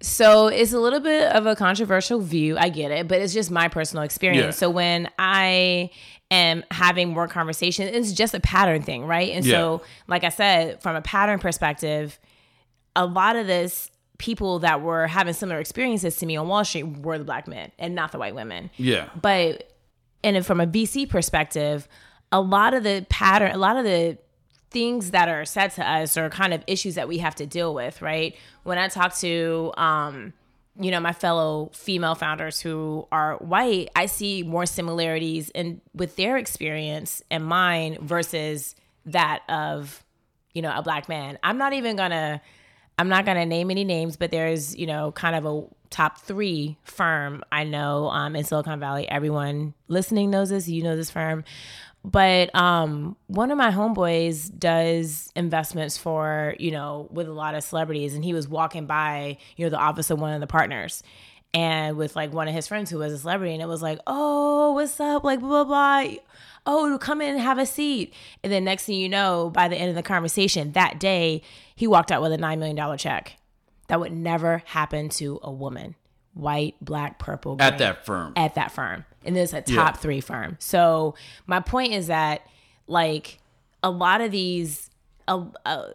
[0.00, 2.58] So it's a little bit of a controversial view.
[2.58, 4.56] I get it, but it's just my personal experience.
[4.56, 4.58] Yeah.
[4.58, 5.90] So when I
[6.32, 9.30] am having more conversation, it's just a pattern thing, right?
[9.30, 12.18] And so, like I said, from a pattern perspective,
[12.96, 13.88] a lot of this
[14.18, 17.70] people that were having similar experiences to me on Wall Street were the black men
[17.78, 18.68] and not the white women.
[18.78, 19.10] Yeah.
[19.20, 19.72] But
[20.24, 21.86] and from a VC perspective,
[22.32, 24.18] a lot of the pattern, a lot of the
[24.70, 27.74] things that are said to us are kind of issues that we have to deal
[27.74, 28.34] with, right?
[28.62, 30.32] When I talk to um,
[30.78, 36.16] you know, my fellow female founders who are white, I see more similarities in with
[36.16, 38.74] their experience and mine versus
[39.06, 40.02] that of,
[40.54, 41.38] you know, a black man.
[41.42, 42.40] I'm not even gonna
[42.98, 46.78] I'm not gonna name any names, but there's, you know, kind of a top three
[46.84, 49.06] firm I know um, in Silicon Valley.
[49.08, 51.44] Everyone listening knows this, you know this firm.
[52.04, 57.62] But um, one of my homeboys does investments for, you know, with a lot of
[57.62, 58.14] celebrities.
[58.14, 61.02] And he was walking by, you know, the office of one of the partners
[61.54, 63.52] and with like one of his friends who was a celebrity.
[63.52, 65.22] And it was like, oh, what's up?
[65.22, 66.14] Like, blah, blah, blah.
[66.66, 68.14] Oh, come in and have a seat.
[68.42, 71.42] And then next thing you know, by the end of the conversation that day,
[71.76, 73.36] he walked out with a $9 million check.
[73.88, 75.94] That would never happen to a woman.
[76.34, 78.32] White, black, purple, At that firm.
[78.36, 80.56] at that firm and it's a top three firm.
[80.60, 81.14] So
[81.46, 82.46] my point is that
[82.86, 83.38] like
[83.82, 84.90] a lot of these
[85.28, 85.86] uh, uh,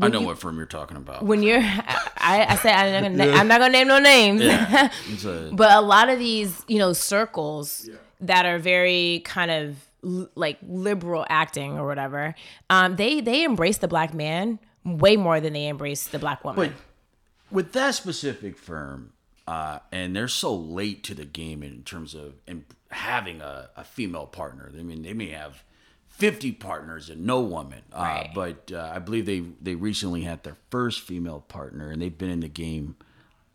[0.00, 1.24] I know what firm you're talking about.
[1.24, 4.42] when you're I, I said I'm not, gonna, na- I'm not gonna name no names.
[5.10, 7.88] It's a- but a lot of these you know circles
[8.20, 12.34] that are very kind of l- like liberal acting or whatever
[12.68, 16.72] um they they embrace the black man way more than they embrace the black woman.
[16.72, 19.12] But with that specific firm,
[19.50, 23.82] uh, and they're so late to the game in terms of in having a, a
[23.82, 24.70] female partner.
[24.72, 25.64] I mean, they may have
[26.06, 27.82] 50 partners and no woman.
[27.92, 28.28] Right.
[28.30, 32.16] Uh, but uh, I believe they they recently had their first female partner, and they've
[32.16, 32.94] been in the game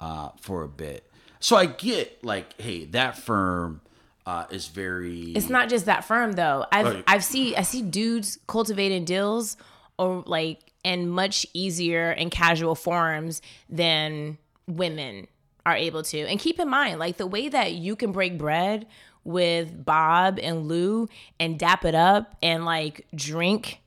[0.02, 1.10] uh, for a bit.
[1.40, 3.80] So I get like, hey, that firm
[4.26, 5.32] uh, is very.
[5.32, 6.66] It's not just that firm though.
[6.74, 7.04] I've Right.
[7.08, 9.56] I've see I see dudes cultivating deals
[9.98, 14.38] or like in much easier and casual forms than
[14.68, 15.28] women
[15.66, 16.20] are able to.
[16.20, 18.86] And keep in mind, like the way that you can break bread
[19.24, 21.08] with Bob and Lou
[21.40, 23.80] and dap it up and like drink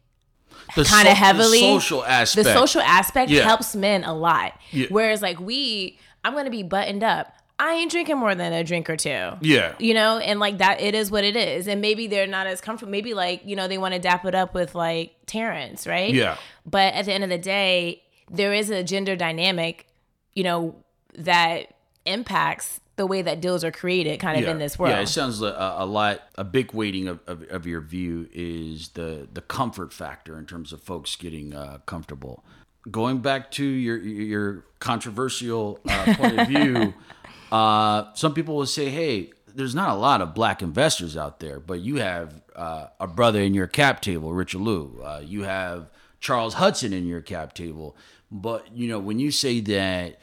[0.75, 1.61] the kind so- of heavily.
[1.61, 2.45] The social aspect.
[2.45, 3.45] The social aspect Yeah.
[3.45, 4.55] helps men a lot.
[4.73, 4.87] Yeah.
[4.91, 7.33] Whereas like we, I'm gonna be buttoned up.
[7.61, 9.33] I ain't drinking more than a drink or two.
[9.41, 9.75] Yeah.
[9.81, 11.67] You know, and like that, it is what it is.
[11.67, 12.91] And maybe they're not as comfortable.
[12.93, 16.13] Maybe like you know they want to dap it up with like Terrence, right?
[16.13, 16.37] Yeah.
[16.67, 19.87] But at the end of the day, there is a gender dynamic,
[20.35, 20.77] you know,
[21.19, 24.93] that impacts the way that deals are created, kind of in this world.
[24.93, 26.23] Yeah, it sounds like a, a lot.
[26.37, 30.73] A big weighting of, of, of your view is the the comfort factor in terms
[30.73, 32.45] of folks getting uh, comfortable.
[32.91, 36.95] Going back to your your controversial uh, point of view,
[37.53, 41.61] uh, some people will say, "Hey, there's not a lot of black investors out there,
[41.61, 45.03] but you have uh, a brother in your cap table, Richelieu.
[45.03, 45.91] Uh, you have
[46.21, 47.97] Charles Hudson in your cap table.
[48.31, 50.21] But you know, when you say that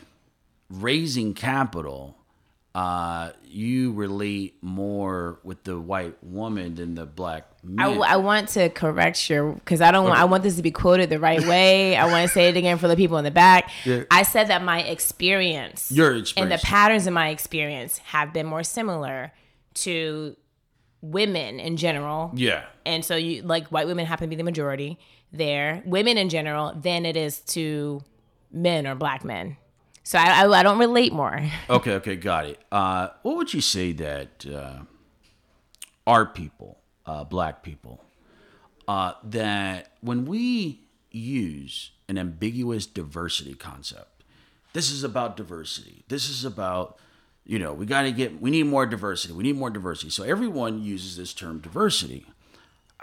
[0.69, 2.17] raising capital."
[2.75, 8.01] uh, you relate more with the white woman than the black man.
[8.03, 11.09] I want to correct your because I don't want I want this to be quoted
[11.09, 11.95] the right way.
[11.95, 13.71] I want to say it again for the people in the back.
[13.85, 14.03] Yeah.
[14.11, 18.63] I said that my experience, Your and the patterns in my experience have been more
[18.63, 19.31] similar
[19.75, 20.35] to
[20.99, 22.31] women in general.
[22.35, 24.99] yeah, And so you like white women happen to be the majority
[25.31, 28.01] there, women in general, than it is to
[28.51, 29.55] men or black men.
[30.05, 31.43] So I I, I don't relate more.
[31.69, 32.59] okay, okay, got it.
[32.71, 34.83] Uh, what would you say that uh,
[36.05, 38.01] our people, uh, black people,
[38.87, 40.81] uh, that when we
[41.11, 44.23] use an ambiguous diversity concept,
[44.73, 46.03] this is about diversity.
[46.07, 46.99] This is about
[47.43, 49.33] you know we got to get we need more diversity.
[49.33, 50.11] We need more diversity.
[50.11, 52.27] So everyone uses this term diversity.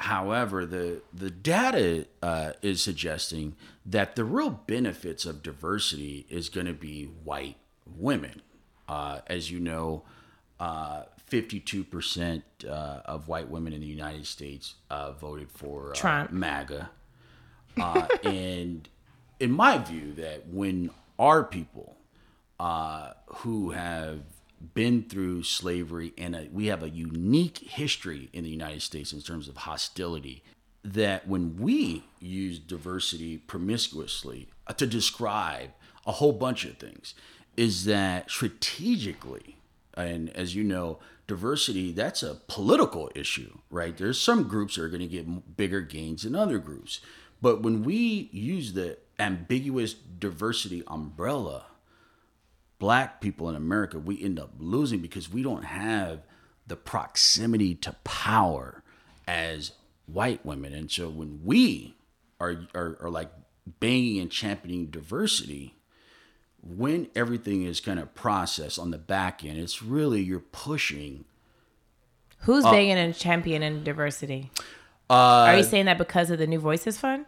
[0.02, 3.54] However, the the data uh, is suggesting
[3.86, 8.42] that the real benefits of diversity is going to be white women.
[8.88, 10.02] Uh, as you know,
[10.58, 16.32] uh, 52% uh, of white women in the United States uh, voted for uh, Trump.
[16.32, 16.90] MAGA.
[17.80, 18.88] Uh, and
[19.40, 21.96] in my view, that when our people
[22.60, 24.20] uh, who have
[24.74, 29.20] been through slavery and a, we have a unique history in the United States in
[29.20, 30.42] terms of hostility,
[30.84, 35.70] that when we use diversity promiscuously uh, to describe
[36.06, 37.14] a whole bunch of things,
[37.56, 39.56] is that strategically,
[39.94, 43.96] and as you know, diversity that's a political issue, right?
[43.96, 47.00] There's some groups that are going to get bigger gains than other groups,
[47.40, 51.66] but when we use the ambiguous diversity umbrella,
[52.82, 56.18] black people in America, we end up losing because we don't have
[56.66, 58.82] the proximity to power
[59.28, 59.70] as
[60.06, 60.72] white women.
[60.72, 61.94] And so when we
[62.40, 63.30] are, are, are like
[63.78, 65.76] banging and championing diversity,
[66.60, 71.24] when everything is kind of processed on the back end, it's really you're pushing.
[72.38, 74.50] Who's Uh, begging and championing diversity?
[75.08, 77.26] Are you saying that because of the New Voices Fund?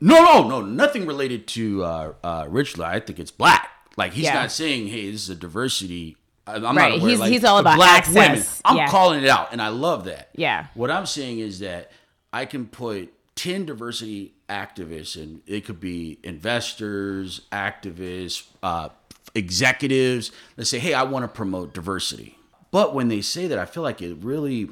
[0.00, 2.48] No, no, no, nothing related to uh, uh.
[2.52, 3.71] I think it's black.
[3.96, 4.34] Like he's Yeah.
[4.34, 6.16] not saying, "Hey, this is a diversity."
[6.46, 7.08] I'm Right, not aware.
[7.10, 8.14] he's- like, he's all about black access.
[8.14, 8.44] women.
[8.64, 8.88] I'm Yeah.
[8.88, 10.30] calling it out, and I love that.
[10.34, 10.66] Yeah.
[10.74, 11.92] What I'm saying is that
[12.32, 18.88] I can put ten diversity activists, and it could be investors, activists, uh,
[19.34, 20.30] executives.
[20.56, 22.38] That say, "Hey, I want to promote diversity."
[22.70, 24.68] But when they say that, I feel like it really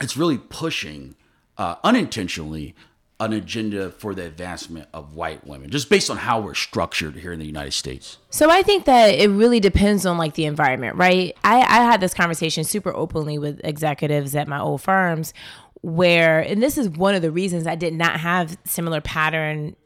[0.00, 1.16] it's really pushing
[1.58, 2.72] uh, unintentionally
[3.20, 7.32] an agenda for the advancement of white women, just based on how we're structured here
[7.32, 8.18] in the United States.
[8.30, 11.36] So I think that it really depends on like the environment, right?
[11.42, 15.34] I, I had this conversation super openly with executives at my old firms
[15.80, 19.76] where and this is one of the reasons I did not have similar pattern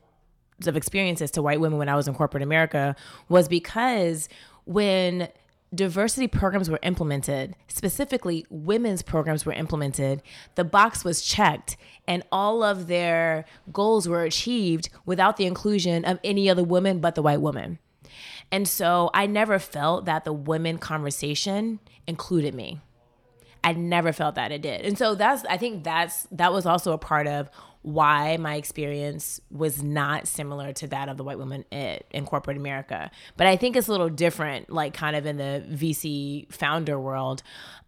[0.67, 2.97] of experiences to white women when I was in corporate America
[3.29, 4.29] was because
[4.65, 5.29] when
[5.75, 10.23] diversity programs were implemented, specifically women's programs were implemented,
[10.55, 16.19] the box was checked and all of their goals were achieved without the inclusion of
[16.23, 17.79] any other woman but the white woman.
[18.51, 22.81] And so I never felt that the women conversation included me.
[23.65, 24.83] I never felt that it did.
[24.83, 27.49] And so that's I think that's that was also a part of
[27.83, 33.11] why my experience was not similar to that of the white woman in, corporate America.
[33.37, 37.43] But I think it's a little different, like kind of in the VC founder world.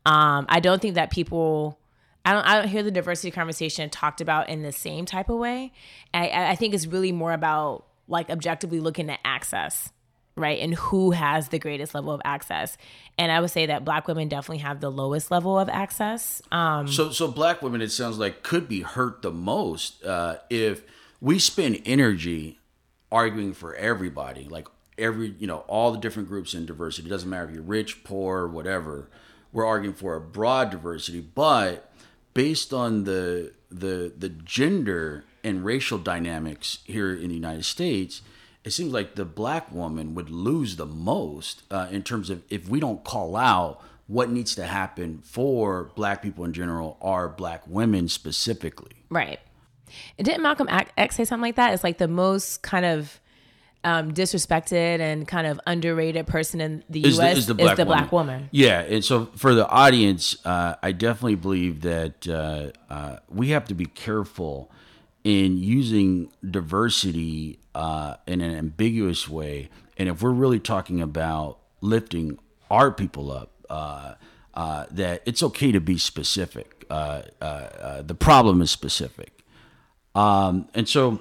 [0.04, 1.78] Um, I don't think that people
[2.24, 5.38] I don't I don't hear the diversity conversation talked about in the same type of
[5.38, 5.72] way.
[6.12, 9.92] I, I think it's really more about like objectively looking at access,
[10.36, 10.58] right?
[10.60, 12.76] And who has the greatest level of access.
[13.18, 16.42] And I would say that black women definitely have the lowest level of access.
[16.50, 20.82] Um, so so black women, it sounds like could be hurt the most uh, if
[21.20, 22.58] we spend energy
[23.12, 24.66] arguing for everybody, like
[24.98, 27.08] every you know all the different groups in diversity.
[27.08, 29.08] It doesn't matter if you're rich, poor, whatever.
[29.52, 31.92] We're arguing for a broad diversity, but
[32.34, 38.22] based on the the the gender and racial dynamics here in the United States,
[38.64, 42.68] it seems like the black woman would lose the most uh, in terms of if
[42.68, 47.62] we don't call out what needs to happen for black people in general or black
[47.66, 48.92] women specifically.
[49.10, 49.40] Right.
[50.18, 51.72] Didn't Malcolm X say something like that?
[51.72, 53.20] It's like the most kind of
[53.84, 57.34] um, disrespected and kind of underrated person in the is U.S.
[57.34, 57.98] The, is the, black, is the woman.
[57.98, 58.48] black, woman.
[58.50, 63.66] Yeah, and so for the audience, uh, I definitely believe that uh, uh, we have
[63.66, 64.70] to be careful
[65.24, 72.38] in using diversity uh, in an ambiguous way, and if we're really talking about lifting
[72.70, 74.14] our people up, uh,
[74.54, 76.86] uh, that it's okay to be specific.
[76.88, 79.42] the problem is specific,
[80.14, 81.20] um, and so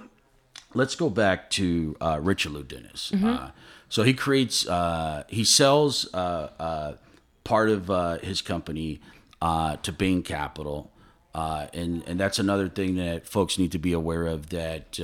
[0.73, 3.11] let's go back to uh, Richelieu Dennis.
[3.13, 3.27] Mm-hmm.
[3.27, 3.49] Uh,
[3.89, 6.93] so he creates, uh, he sells uh, uh,
[7.43, 8.99] part of uh, his company
[9.41, 10.91] to Bain Capital.
[11.33, 14.99] And and that's another thing that folks need to be aware of that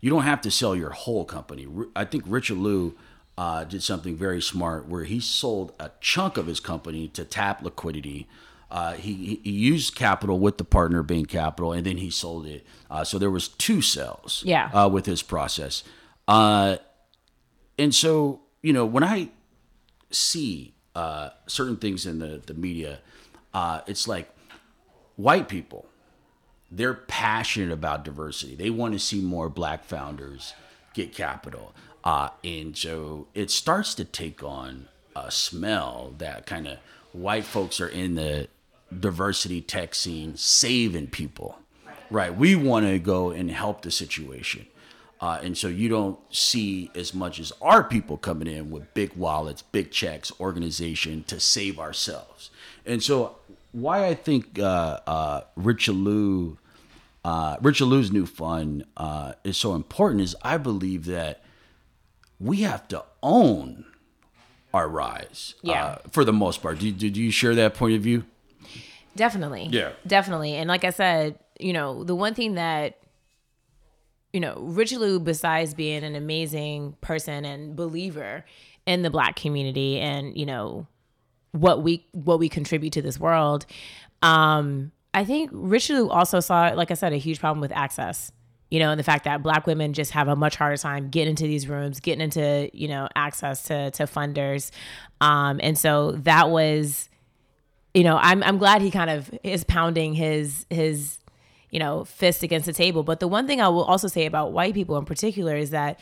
[0.00, 1.66] you don't have to sell your whole company.
[1.94, 2.92] I think Richelieu
[3.68, 8.28] did something very smart where he sold a chunk of his company to tap liquidity
[8.72, 12.64] uh, he, he used capital with the partner Bain Capital, and then he sold it.
[12.90, 14.42] Uh, so there was two sales.
[14.46, 14.70] Yeah.
[14.72, 15.84] Uh, with his process,
[16.26, 16.78] uh,
[17.78, 19.28] and so you know when I
[20.10, 23.00] see uh, certain things in the the media,
[23.52, 24.30] uh, it's like
[25.16, 25.86] white people.
[26.70, 28.54] They're passionate about diversity.
[28.54, 30.54] They want to see more black founders
[30.94, 36.78] get capital, and so it starts to take on a smell that kind of
[37.12, 38.48] white folks are in the
[38.98, 41.58] diversity tech scene saving people,
[42.10, 42.34] right?
[42.34, 44.66] We want to go and help the situation.
[45.20, 49.14] Uh, and so you don't see as much as our people coming in with big
[49.14, 52.50] wallets, big checks, organization to save ourselves.
[52.84, 53.36] And so
[53.72, 56.56] why I think uh, uh, Richelieu,
[57.24, 61.42] uh, Richelieu's new fund uh, is so important is I believe that
[62.38, 63.84] we have to own
[64.72, 65.54] our rise.
[65.62, 65.84] Yeah.
[65.84, 68.24] Uh, for the most part, did, did you share that point of view?
[69.16, 69.68] Definitely.
[69.70, 69.92] Yeah.
[70.06, 70.54] Definitely.
[70.54, 72.98] And like I said, you know, the one thing that
[74.32, 78.44] you know, Richelieu, besides being an amazing person and believer
[78.86, 80.86] in the black community and, you know,
[81.52, 83.66] what we what we contribute to this world,
[84.22, 88.32] um, I think Richelieu also saw, like I said, a huge problem with access.
[88.70, 91.32] You know, and the fact that black women just have a much harder time getting
[91.32, 94.70] into these rooms, getting into, you know, access to to funders.
[95.20, 97.10] Um, and so that was
[97.94, 101.18] you know, I'm I'm glad he kind of is pounding his his
[101.70, 103.02] you know fist against the table.
[103.02, 105.98] But the one thing I will also say about white people in particular is that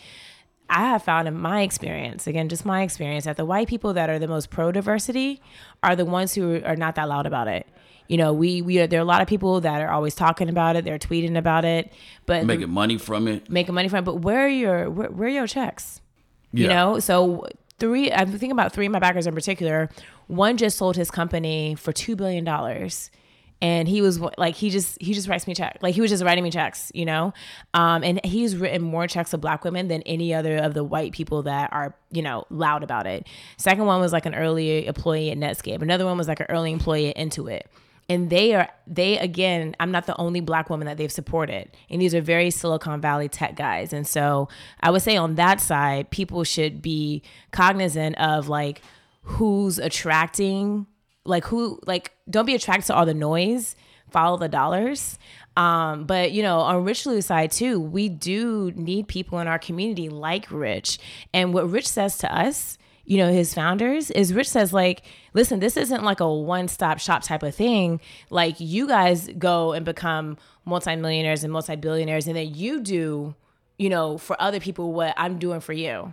[0.71, 4.09] I have found in my experience, again, just my experience, that the white people that
[4.09, 5.43] are the most pro diversity
[5.83, 7.67] are the ones who are not that loud about it.
[8.09, 10.49] You know, we we are, there are a lot of people that are always talking
[10.49, 11.93] about it, they're tweeting about it,
[12.27, 14.05] but making money from it, making money from it.
[14.05, 16.01] But where are your where, where are your checks?
[16.53, 16.63] Yeah.
[16.63, 17.47] You know, so
[17.79, 18.11] three.
[18.13, 19.91] I'm thinking about three of my backers in particular
[20.31, 23.11] one just sold his company for two billion dollars
[23.63, 26.25] and he was like he just he just writes me checks like he was just
[26.25, 27.33] writing me checks you know?
[27.75, 31.13] Um, and he's written more checks of black women than any other of the white
[31.13, 33.27] people that are you know loud about it.
[33.57, 35.83] Second one was like an early employee at netscape.
[35.83, 37.63] Another one was like an early employee at intuit.
[38.09, 41.71] And they are they again i'm not the only black woman that they've supported.
[41.89, 43.93] And these are very silicon valley tech guys.
[43.93, 44.49] And so
[44.81, 48.83] i would say on that side people should be cognizant of like
[49.23, 50.87] who's attracting
[51.25, 53.77] like who like don't be attracted to all the noise.
[54.11, 55.19] Follow the dollars.
[55.57, 60.09] Um, but you know on richelieu's side too we do need people in our community
[60.09, 60.99] like rich.
[61.33, 65.03] And what rich says to us you know his founders is rich says like
[65.35, 68.01] listen this isn't like a one-stop shop type of thing.
[68.31, 73.35] Like you guys go and become multimillionaires and multi-billionaires and then you do
[73.79, 76.13] you know for other people what i'm doing for you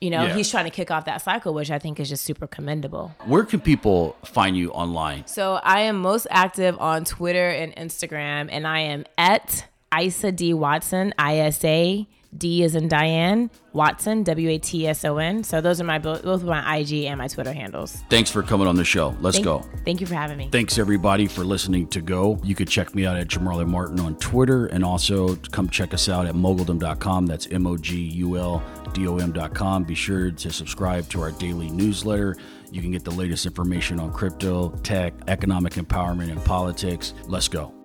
[0.00, 0.34] you know, yeah.
[0.34, 3.14] he's trying to kick off that cycle, which I think is just super commendable.
[3.26, 5.26] Where can people find you online?
[5.26, 9.66] So I am most active on Twitter and Instagram, and I am at
[9.98, 15.04] Isa D Watson, I S A D is in Diane, Watson, W A T S
[15.04, 15.42] O N.
[15.42, 17.96] So those are my both of my IG and my Twitter handles.
[18.08, 19.16] Thanks for coming on the show.
[19.20, 19.64] Let's thank, go.
[19.84, 20.48] Thank you for having me.
[20.50, 22.40] Thanks everybody for listening to Go.
[22.44, 26.08] You could check me out at Jamarlin Martin on Twitter and also come check us
[26.08, 27.26] out at moguldom.com.
[27.26, 28.62] That's M O G U L
[28.92, 29.84] D O M.com.
[29.84, 32.36] Be sure to subscribe to our daily newsletter.
[32.70, 37.14] You can get the latest information on crypto, tech, economic empowerment, and politics.
[37.26, 37.79] Let's go.